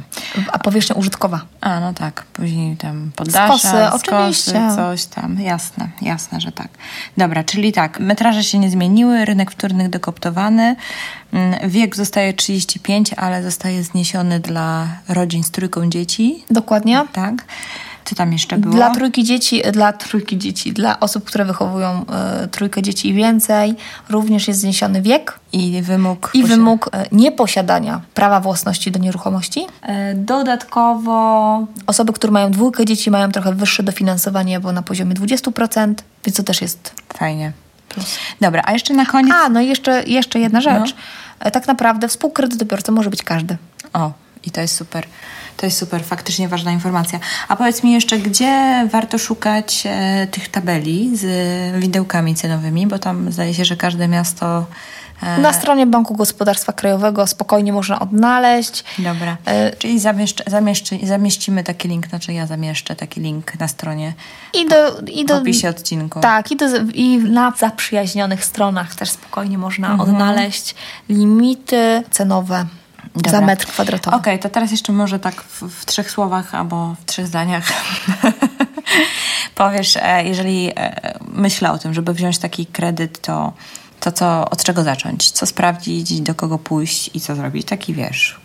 A 0.53 0.59
powierzchnia 0.59 0.97
użytkowa? 0.97 1.41
A, 1.61 1.81
no 1.81 1.95
tak. 1.95 2.25
Później 2.33 2.77
tam 2.77 3.11
poddasze, 3.17 3.59
skosy, 3.59 3.93
oczywiście. 3.93 4.71
coś 4.77 5.05
tam. 5.05 5.41
Jasne, 5.41 5.89
jasne, 6.03 6.41
że 6.41 6.53
tak. 6.53 6.69
Dobra, 7.17 7.45
czyli 7.45 7.73
tak, 7.73 8.01
metraże 8.01 8.45
się 8.45 8.59
nie 8.59 8.71
zmieniły, 8.71 9.25
rynek 9.25 9.51
wtórnych 9.51 9.91
dekoptowany, 9.91 10.77
mm, 11.33 11.71
wiek 11.71 11.97
zostaje 11.97 12.35
35, 12.35 13.13
ale 13.13 13.43
zostaje 13.43 13.83
zniesiony 13.83 14.41
dla 14.41 14.89
rodzin 15.09 15.45
z 15.45 15.51
trójką 15.51 15.91
dzieci. 15.91 16.45
Dokładnie. 16.51 17.05
Tak. 17.13 17.45
Co 18.07 18.15
tam 18.15 18.33
jeszcze 18.33 18.59
było? 18.59 18.75
Dla 18.75 18.91
trójki 18.91 19.25
dzieci, 19.25 19.63
dla 19.73 19.93
trójki 19.93 20.39
dzieci, 20.39 20.73
dla 20.73 21.01
osób, 21.01 21.25
które 21.25 21.45
wychowują 21.45 22.05
y, 22.45 22.49
trójkę 22.49 22.83
dzieci 22.83 23.09
i 23.09 23.15
więcej, 23.15 23.75
również 24.09 24.49
jest 24.49 24.61
zniesiony 24.61 25.03
wiek. 25.03 25.39
I 25.53 25.83
wymóg. 25.83 26.31
I 26.35 26.45
wymóg 26.45 26.87
y, 26.87 26.91
nieposiadania 27.13 28.01
prawa 28.15 28.41
własności 28.41 28.91
do 28.91 28.99
nieruchomości. 28.99 29.61
Y, 29.61 30.15
dodatkowo 30.15 31.67
osoby, 31.87 32.13
które 32.13 32.33
mają 32.33 32.51
dwójkę 32.51 32.85
dzieci, 32.85 33.11
mają 33.11 33.33
trochę 33.33 33.55
wyższe 33.55 33.83
dofinansowanie, 33.83 34.61
bo 34.61 34.73
na 34.73 34.83
poziomie 34.83 35.15
20%, 35.15 35.95
więc 36.27 36.37
to 36.37 36.43
też 36.43 36.63
jest 36.63 36.95
fajnie. 37.15 37.53
Plus. 37.89 38.19
Dobra, 38.41 38.63
a 38.65 38.73
jeszcze 38.73 38.95
na 38.95 39.07
koniec. 39.07 39.35
A, 39.35 39.49
no 39.49 39.61
i 39.61 39.69
jeszcze, 39.69 40.03
jeszcze 40.03 40.39
jedna 40.39 40.61
rzecz. 40.61 40.95
No. 41.45 41.51
Tak 41.51 41.67
naprawdę 41.67 42.09
współkredytobiorcą 42.09 42.93
może 42.93 43.11
być 43.11 43.23
każdy. 43.23 43.57
O, 43.93 44.13
i 44.45 44.51
to 44.51 44.61
jest 44.61 44.77
super. 44.77 45.07
To 45.57 45.67
jest 45.67 45.79
super, 45.79 46.05
faktycznie 46.05 46.49
ważna 46.49 46.73
informacja. 46.73 47.19
A 47.49 47.57
powiedz 47.57 47.83
mi 47.83 47.93
jeszcze, 47.93 48.19
gdzie 48.19 48.89
warto 48.93 49.19
szukać 49.19 49.83
e, 49.87 50.27
tych 50.31 50.49
tabeli 50.49 51.17
z 51.17 51.27
widełkami 51.81 52.35
cenowymi, 52.35 52.87
bo 52.87 52.99
tam 52.99 53.33
zdaje 53.33 53.55
się, 53.55 53.65
że 53.65 53.77
każde 53.77 54.09
miasto. 54.09 54.67
E... 55.23 55.39
Na 55.41 55.53
stronie 55.53 55.87
Banku 55.87 56.15
Gospodarstwa 56.15 56.73
Krajowego 56.73 57.27
spokojnie 57.27 57.73
można 57.73 57.99
odnaleźć. 58.01 58.85
Dobra. 58.99 59.37
E... 59.45 59.77
Czyli 59.77 60.01
zamieszcz, 60.01 60.43
zamieszcz, 60.47 60.91
zamieścimy 61.03 61.65
taki 61.65 61.89
link, 61.89 62.09
znaczy 62.09 62.33
ja 62.33 62.47
zamieszczę 62.47 62.97
taki 62.97 63.21
link 63.21 63.59
na 63.61 63.69
stronie. 63.69 64.15
I 64.55 64.69
do, 64.69 65.01
i 65.01 65.25
do, 65.25 65.39
w 65.39 65.43
opisie 65.43 65.69
odcinku. 65.69 66.21
Tak, 66.21 66.51
i, 66.51 66.57
do, 66.57 66.67
i 66.95 67.19
na 67.19 67.53
zaprzyjaźnionych 67.59 68.45
stronach 68.45 68.95
też 68.95 69.11
spokojnie 69.11 69.59
można 69.59 69.91
mhm. 69.91 70.11
odnaleźć 70.11 70.75
limity 71.09 72.03
cenowe 72.11 72.67
Dobra. 73.17 73.31
za 73.31 73.47
metr 73.47 73.67
kwadratowy. 73.67 74.17
Okej, 74.17 74.35
okay, 74.35 74.43
to 74.43 74.55
teraz 74.55 74.71
jeszcze 74.71 74.93
może 74.93 75.19
tak 75.19 75.43
w, 75.43 75.63
w, 75.63 75.87
trzech 75.87 76.11
słowach 76.11 76.55
albo 76.55 76.95
w 77.01 77.05
trzech 77.05 77.27
zdaniach 77.27 77.65
powiesz, 79.55 79.97
e, 80.03 80.25
jeżeli 80.25 80.73
e, 80.77 81.19
myślę 81.33 81.73
o 81.73 81.79
tym, 81.79 81.95
żeby 81.95 82.15
wziąć 82.15 82.39
taki 82.39 82.67
kredyt, 82.67 83.21
to, 83.21 83.53
to 84.01 84.13
co, 84.13 84.51
od 84.51 84.65
czego 84.65 84.83
zacząć? 84.83 85.31
Co 85.31 85.47
sprawdzić, 85.47 86.21
do 86.21 86.35
kogo 86.35 86.59
pójść 86.59 87.11
i 87.15 87.21
co 87.21 87.35
zrobić? 87.35 87.67
Taki 87.67 87.95
wiesz, 87.95 88.41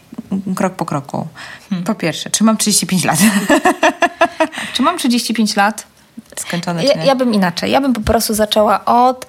krok 0.56 0.74
po 0.74 0.86
kroku. 0.86 1.28
Hmm. 1.70 1.86
Po 1.86 1.96
pierwsze, 1.96 2.30
czy 2.30 2.44
mam 2.44 2.58
35 2.58 3.04
lat? 3.04 3.20
czy 4.74 4.82
mam 4.82 4.98
35 4.98 5.56
lat? 5.56 5.88
Skończone, 6.38 6.84
ja, 6.84 7.04
ja 7.04 7.16
bym 7.16 7.34
inaczej. 7.34 7.72
Ja 7.72 7.82
bym 7.82 7.94
po 7.94 8.02
prostu 8.02 8.34
zaczęła 8.34 8.86
od 8.86 9.26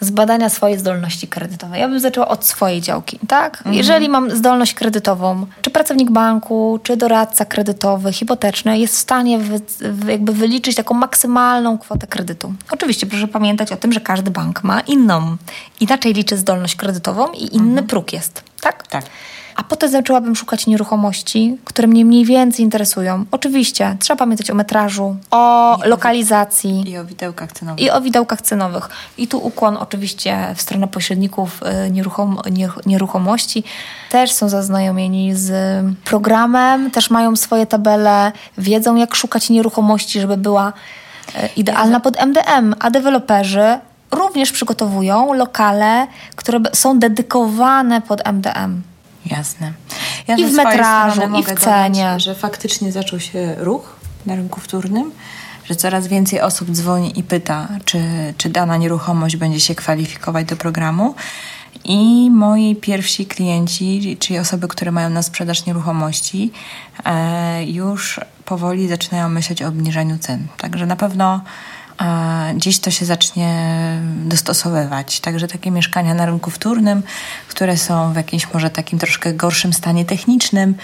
z 0.00 0.10
badania 0.10 0.48
swojej 0.48 0.78
zdolności 0.78 1.28
kredytowej. 1.28 1.80
Ja 1.80 1.88
bym 1.88 2.00
zaczęła 2.00 2.28
od 2.28 2.44
swojej 2.44 2.80
działki, 2.80 3.18
tak? 3.28 3.56
Mhm. 3.56 3.76
Jeżeli 3.76 4.08
mam 4.08 4.30
zdolność 4.30 4.74
kredytową, 4.74 5.46
czy 5.62 5.70
pracownik 5.70 6.10
banku, 6.10 6.80
czy 6.82 6.96
doradca 6.96 7.44
kredytowy, 7.44 8.12
hipoteczny 8.12 8.78
jest 8.78 8.94
w 8.94 8.98
stanie 8.98 9.38
wy, 9.38 9.60
jakby 10.12 10.32
wyliczyć 10.32 10.76
taką 10.76 10.94
maksymalną 10.94 11.78
kwotę 11.78 12.06
kredytu. 12.06 12.54
Oczywiście 12.70 13.06
proszę 13.06 13.28
pamiętać 13.28 13.72
o 13.72 13.76
tym, 13.76 13.92
że 13.92 14.00
każdy 14.00 14.30
bank 14.30 14.64
ma 14.64 14.80
inną, 14.80 15.36
inaczej 15.80 16.12
liczy 16.12 16.36
zdolność 16.36 16.76
kredytową 16.76 17.32
i 17.32 17.54
inny 17.56 17.68
mhm. 17.68 17.86
próg 17.86 18.12
jest, 18.12 18.42
tak? 18.60 18.86
Tak 18.86 19.04
a 19.56 19.62
potem 19.62 19.90
zaczęłabym 19.90 20.36
szukać 20.36 20.66
nieruchomości, 20.66 21.58
które 21.64 21.88
mnie 21.88 22.04
mniej 22.04 22.24
więcej 22.24 22.64
interesują. 22.64 23.24
Oczywiście, 23.30 23.96
trzeba 24.00 24.18
pamiętać 24.18 24.50
o 24.50 24.54
metrażu, 24.54 25.16
o 25.30 25.78
I 25.86 25.88
lokalizacji. 25.88 26.90
I 26.90 26.98
o 26.98 27.04
widełkach 27.04 27.52
cenowych. 27.52 27.84
I 27.84 27.90
o 27.90 28.00
widełkach 28.00 28.40
cenowych. 28.42 28.88
I 29.18 29.28
tu 29.28 29.38
ukłon 29.38 29.76
oczywiście 29.76 30.54
w 30.54 30.62
stronę 30.62 30.88
pośredników 30.88 31.60
y, 31.86 31.90
nieruchom 31.90 32.38
nieruchomości. 32.86 33.64
Też 34.10 34.32
są 34.32 34.48
zaznajomieni 34.48 35.34
z 35.34 35.52
programem, 36.04 36.90
też 36.90 37.10
mają 37.10 37.36
swoje 37.36 37.66
tabele, 37.66 38.32
wiedzą 38.58 38.96
jak 38.96 39.14
szukać 39.14 39.50
nieruchomości, 39.50 40.20
żeby 40.20 40.36
była 40.36 40.68
y, 40.68 41.48
idealna 41.56 42.00
pod 42.00 42.16
MDM, 42.16 42.74
a 42.78 42.90
deweloperzy 42.90 43.78
również 44.10 44.52
przygotowują 44.52 45.32
lokale, 45.32 46.06
które 46.36 46.60
są 46.72 46.98
dedykowane 46.98 48.00
pod 48.00 48.26
MDM. 48.26 48.82
Jasne. 49.30 49.72
Ja 50.28 50.36
I 50.36 50.46
w 50.46 50.52
metrażu, 50.52 51.20
i 51.38 51.42
w 51.42 51.60
cenie. 51.60 52.04
Dodać, 52.04 52.22
że 52.22 52.34
faktycznie 52.34 52.92
zaczął 52.92 53.20
się 53.20 53.54
ruch 53.58 53.96
na 54.26 54.36
rynku 54.36 54.60
wtórnym, 54.60 55.12
że 55.64 55.76
coraz 55.76 56.06
więcej 56.06 56.40
osób 56.40 56.70
dzwoni 56.70 57.18
i 57.18 57.22
pyta, 57.22 57.68
czy, 57.84 57.98
czy 58.36 58.48
dana 58.48 58.76
nieruchomość 58.76 59.36
będzie 59.36 59.60
się 59.60 59.74
kwalifikować 59.74 60.46
do 60.46 60.56
programu. 60.56 61.14
I 61.84 62.30
moi 62.30 62.76
pierwsi 62.76 63.26
klienci, 63.26 64.16
czyli 64.20 64.38
osoby, 64.38 64.68
które 64.68 64.92
mają 64.92 65.10
na 65.10 65.22
sprzedaż 65.22 65.66
nieruchomości, 65.66 66.52
e, 67.04 67.64
już 67.64 68.20
powoli 68.44 68.88
zaczynają 68.88 69.28
myśleć 69.28 69.62
o 69.62 69.68
obniżaniu 69.68 70.18
cen. 70.18 70.46
Także 70.58 70.86
na 70.86 70.96
pewno 70.96 71.40
a 71.98 72.44
dziś 72.56 72.78
to 72.78 72.90
się 72.90 73.04
zacznie 73.04 73.72
dostosowywać. 74.24 75.20
Także 75.20 75.48
takie 75.48 75.70
mieszkania 75.70 76.14
na 76.14 76.26
rynku 76.26 76.50
wtórnym, 76.50 77.02
które 77.48 77.76
są 77.76 78.12
w 78.12 78.16
jakimś 78.16 78.52
może 78.52 78.70
takim 78.70 78.98
troszkę 78.98 79.34
gorszym 79.34 79.72
stanie 79.72 80.04
technicznym, 80.04 80.74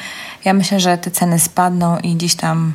ja 0.44 0.55
myślę, 0.55 0.81
że 0.81 0.98
te 0.98 1.11
ceny 1.11 1.38
spadną 1.38 1.98
i 1.98 2.14
gdzieś 2.14 2.35
tam 2.35 2.72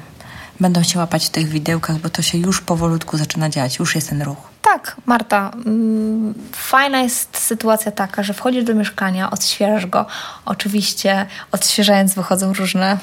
będą 0.60 0.84
się 0.84 1.00
łapać 1.00 1.26
w 1.26 1.30
tych 1.30 1.50
widełkach, 1.50 1.98
bo 1.98 2.10
to 2.10 2.22
się 2.22 2.38
już 2.38 2.62
powolutku 2.62 3.18
zaczyna 3.18 3.50
dziać, 3.50 3.80
już 3.80 3.96
jest 3.96 4.10
ten 4.10 4.22
ruch. 4.22 4.38
Tak, 4.62 4.96
Marta. 5.06 5.52
Mm, 5.66 6.34
fajna 6.52 7.02
jest 7.02 7.38
sytuacja 7.38 7.92
taka, 7.92 8.24
że 8.24 8.34
wchodzisz 8.34 8.64
do 8.64 8.76
mieszkania, 8.76 9.32
odświeżasz 9.32 9.86
go. 9.86 10.06
Oczywiście 10.46 11.26
odświeżając 11.52 12.14
wychodzą 12.14 12.54
różne 12.54 12.98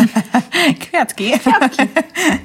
kwiatki. 0.80 1.32
Kwiatki. 1.38 1.82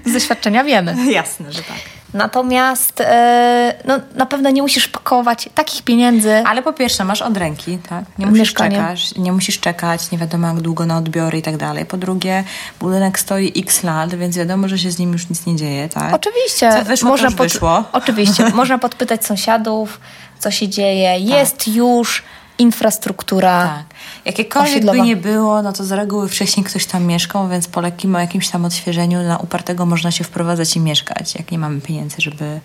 Z 0.06 0.14
doświadczenia 0.14 0.64
wiemy. 0.64 1.12
Jasne, 1.12 1.52
że 1.52 1.64
tak. 1.64 1.95
Natomiast 2.16 3.02
e, 3.02 3.74
no, 3.86 4.00
na 4.16 4.26
pewno 4.26 4.50
nie 4.50 4.62
musisz 4.62 4.88
pakować 4.88 5.50
takich 5.56 5.84
pieniędzy. 5.84 6.44
Ale 6.46 6.62
po 6.62 6.74
pierwsze 6.74 7.04
masz 7.04 7.22
od 7.22 7.38
ręki, 7.38 7.78
tak? 7.90 8.06
Nie 8.18 8.26
musisz 8.26 8.54
czekać, 8.54 9.16
nie 9.16 9.32
musisz 9.32 9.60
czekać, 9.60 10.12
nie 10.12 10.18
wiadomo 10.18 10.48
jak 10.48 10.62
długo 10.62 10.86
na 10.86 10.98
odbiory 10.98 11.38
i 11.38 11.42
tak 11.42 11.58
dalej. 11.58 11.86
Po 11.86 11.98
drugie, 11.98 12.44
budynek 12.80 13.20
stoi 13.20 13.54
x 13.56 13.84
lat, 13.84 14.16
więc 14.16 14.38
wiadomo, 14.38 14.68
że 14.68 14.78
się 14.78 14.92
z 14.92 15.00
nim 15.00 15.14
już 15.14 15.30
nic 15.30 15.46
nie 15.46 15.56
dzieje, 15.56 15.90
tak? 15.90 16.14
Oczywiście. 16.14 16.74
Co 16.74 16.84
wyszło, 16.86 17.10
można 17.10 17.32
pod... 17.32 17.38
wyszło. 17.38 17.84
Oczywiście. 17.92 18.50
można 18.54 18.78
podpytać 18.78 19.26
sąsiadów, 19.26 20.00
co 20.40 20.52
się 20.52 20.68
dzieje. 20.68 21.14
Tak. 21.14 21.38
Jest 21.40 21.68
już 21.68 22.24
infrastruktura. 22.58 23.68
Tak. 23.68 23.98
Jakiekolwiek 24.26 24.72
osiedlowa. 24.72 25.00
by 25.00 25.06
nie 25.06 25.16
było, 25.16 25.62
no 25.62 25.74
to 25.74 25.84
z 25.84 25.92
reguły 25.92 26.30
wcześniej 26.30 26.66
ktoś 26.66 26.86
tam 26.86 27.06
mieszkał, 27.06 27.50
więc 27.50 27.68
po 27.68 27.82
lekkim 27.82 28.16
o 28.16 28.20
jakimś 28.20 28.50
tam 28.50 28.66
odświeżeniu 28.66 29.24
na 29.24 29.38
upartego 29.38 29.86
można 29.86 30.12
się 30.12 30.24
wprowadzać 30.24 30.76
i 30.76 30.80
mieszkać, 30.80 31.36
jak 31.36 31.52
nie 31.52 31.60
mamy 31.60 31.82
pieniędzy, 31.82 32.16
żeby 32.20 32.60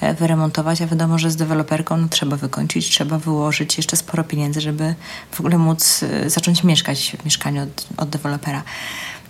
e, 0.00 0.14
wyremontować, 0.14 0.82
a 0.82 0.86
wiadomo, 0.86 1.18
że 1.18 1.30
z 1.30 1.36
deweloperką 1.36 1.96
no, 1.96 2.08
trzeba 2.08 2.36
wykończyć, 2.36 2.90
trzeba 2.90 3.18
wyłożyć 3.18 3.76
jeszcze 3.76 3.96
sporo 3.96 4.24
pieniędzy, 4.24 4.60
żeby 4.60 4.94
w 5.30 5.40
ogóle 5.40 5.58
móc 5.58 6.02
e, 6.02 6.30
zacząć 6.30 6.64
mieszkać 6.64 7.16
w 7.20 7.24
mieszkaniu 7.24 7.62
od, 7.62 7.86
od 7.96 8.08
dewelopera. 8.08 8.62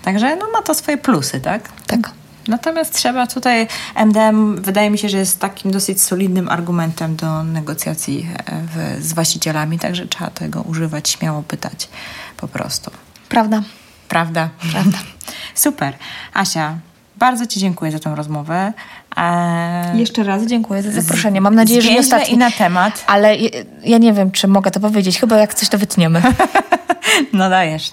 Także 0.02 0.36
no, 0.36 0.46
ma 0.52 0.62
to 0.62 0.74
swoje 0.74 0.98
plusy, 0.98 1.40
tak? 1.40 1.68
Tak. 1.86 2.10
Natomiast 2.48 2.94
trzeba 2.94 3.26
tutaj, 3.26 3.66
MDM 4.06 4.62
wydaje 4.62 4.90
mi 4.90 4.98
się, 4.98 5.08
że 5.08 5.18
jest 5.18 5.40
takim 5.40 5.70
dosyć 5.70 6.02
solidnym 6.02 6.48
argumentem 6.48 7.16
do 7.16 7.44
negocjacji 7.44 8.28
e, 8.46 8.52
w, 8.74 9.04
z 9.04 9.12
właścicielami, 9.12 9.78
także 9.78 10.06
trzeba 10.06 10.30
tego 10.30 10.62
używać, 10.62 11.08
śmiało 11.08 11.42
pytać 11.42 11.88
po 12.36 12.48
prostu. 12.48 12.90
Prawda. 13.28 13.62
Prawda. 14.08 14.48
Prawda. 14.72 14.98
Super. 15.54 15.94
Asia, 16.34 16.78
bardzo 17.16 17.46
Ci 17.46 17.60
dziękuję 17.60 17.92
za 17.92 17.98
tę 17.98 18.14
rozmowę. 18.14 18.72
Eee, 19.16 20.00
Jeszcze 20.00 20.22
raz 20.22 20.46
dziękuję 20.46 20.82
za 20.82 20.90
zaproszenie. 20.90 21.40
Mam 21.40 21.54
nadzieję, 21.54 21.82
że 21.82 21.90
nie 21.90 22.00
ostatni. 22.00 22.34
i 22.34 22.38
na 22.38 22.50
temat. 22.50 23.04
Ale 23.06 23.36
ja 23.84 23.98
nie 23.98 24.12
wiem, 24.12 24.30
czy 24.30 24.48
mogę 24.48 24.70
to 24.70 24.80
powiedzieć. 24.80 25.20
Chyba 25.20 25.36
jak 25.36 25.54
coś 25.54 25.68
to 25.68 25.78
wytniemy. 25.78 26.22
No 27.32 27.50
dajesz. 27.50 27.90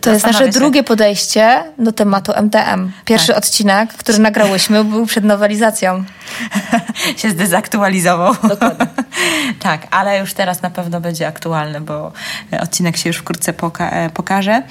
to 0.00 0.10
jest 0.10 0.26
nasze 0.26 0.44
się. 0.44 0.50
drugie 0.50 0.82
podejście 0.82 1.64
do 1.78 1.92
tematu 1.92 2.32
MTM. 2.42 2.92
Pierwszy 3.04 3.26
tak. 3.26 3.36
odcinek, 3.36 3.92
który 3.92 4.18
nagrałyśmy, 4.18 4.84
był 4.84 5.06
przed 5.06 5.24
nowelizacją. 5.24 6.04
się 7.16 7.30
zdezaktualizował. 7.30 8.34
Dokładnie. 8.48 8.86
tak, 9.60 9.86
ale 9.90 10.18
już 10.18 10.34
teraz 10.34 10.62
na 10.62 10.70
pewno 10.70 11.00
będzie 11.00 11.26
aktualny, 11.26 11.80
bo 11.80 12.12
odcinek 12.60 12.96
się 12.96 13.10
już 13.10 13.16
wkrótce 13.16 13.52
poka 13.52 13.90
e, 13.90 14.10
pokaże. 14.10 14.62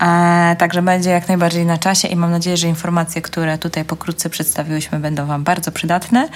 E, 0.00 0.56
także 0.58 0.82
będzie 0.82 1.10
jak 1.10 1.28
najbardziej 1.28 1.66
na 1.66 1.78
czasie 1.78 2.08
i 2.08 2.16
mam 2.16 2.30
nadzieję, 2.30 2.56
że 2.56 2.68
informacje, 2.68 3.22
które 3.22 3.58
tutaj 3.58 3.84
pokrótce 3.84 4.30
przedstawiłyśmy, 4.30 4.98
będą 4.98 5.26
Wam 5.26 5.44
bardzo 5.44 5.72
przydatne. 5.72 6.28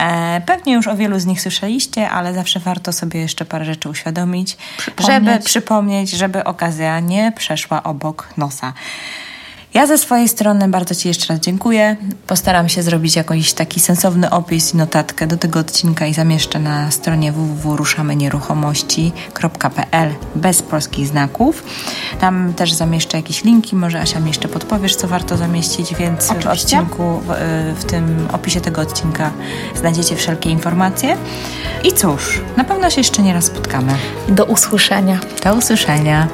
E, 0.00 0.40
pewnie 0.46 0.74
już 0.74 0.88
o 0.88 0.96
wielu 0.96 1.18
z 1.18 1.26
nich 1.26 1.40
słyszeliście, 1.40 2.10
ale 2.10 2.34
zawsze 2.34 2.60
warto 2.60 2.92
sobie 2.92 3.20
jeszcze 3.20 3.44
parę 3.44 3.64
rzeczy 3.64 3.88
uświadomić, 3.88 4.56
przypomnieć. 4.76 5.06
żeby 5.06 5.44
przypomnieć, 5.44 6.10
żeby 6.10 6.41
okazja 6.44 7.00
nie 7.00 7.32
przeszła 7.36 7.82
obok 7.82 8.28
nosa. 8.36 8.72
Ja 9.74 9.86
ze 9.86 9.98
swojej 9.98 10.28
strony 10.28 10.68
bardzo 10.68 10.94
Ci 10.94 11.08
jeszcze 11.08 11.34
raz 11.34 11.42
dziękuję. 11.42 11.96
Postaram 12.26 12.68
się 12.68 12.82
zrobić 12.82 13.16
jakiś 13.16 13.52
taki 13.52 13.80
sensowny 13.80 14.30
opis 14.30 14.74
i 14.74 14.76
notatkę 14.76 15.26
do 15.26 15.36
tego 15.36 15.60
odcinka 15.60 16.06
i 16.06 16.14
zamieszczę 16.14 16.58
na 16.58 16.90
stronie 16.90 17.32
www.ruszamenieruchomości.pl 17.32 20.14
bez 20.34 20.62
polskich 20.62 21.06
znaków. 21.06 21.64
Tam 22.20 22.54
też 22.54 22.72
zamieszczę 22.72 23.16
jakieś 23.16 23.44
linki, 23.44 23.76
może 23.76 24.00
Asia 24.00 24.20
mi 24.20 24.28
jeszcze 24.28 24.48
podpowiesz, 24.48 24.96
co 24.96 25.08
warto 25.08 25.36
zamieścić, 25.36 25.94
więc 25.94 26.30
Oczywiście. 26.30 26.48
w 26.48 26.52
odcinku, 26.80 27.20
w, 27.26 27.32
w 27.80 27.84
tym 27.84 28.28
opisie 28.32 28.60
tego 28.60 28.80
odcinka 28.80 29.30
znajdziecie 29.74 30.16
wszelkie 30.16 30.50
informacje. 30.50 31.16
I 31.84 31.92
cóż, 31.92 32.40
na 32.56 32.64
pewno 32.64 32.90
się 32.90 33.00
jeszcze 33.00 33.22
nie 33.22 33.34
raz 33.34 33.44
spotkamy. 33.44 33.92
Do 34.28 34.44
usłyszenia. 34.44 35.20
Do 35.44 35.54
usłyszenia. 35.54 36.28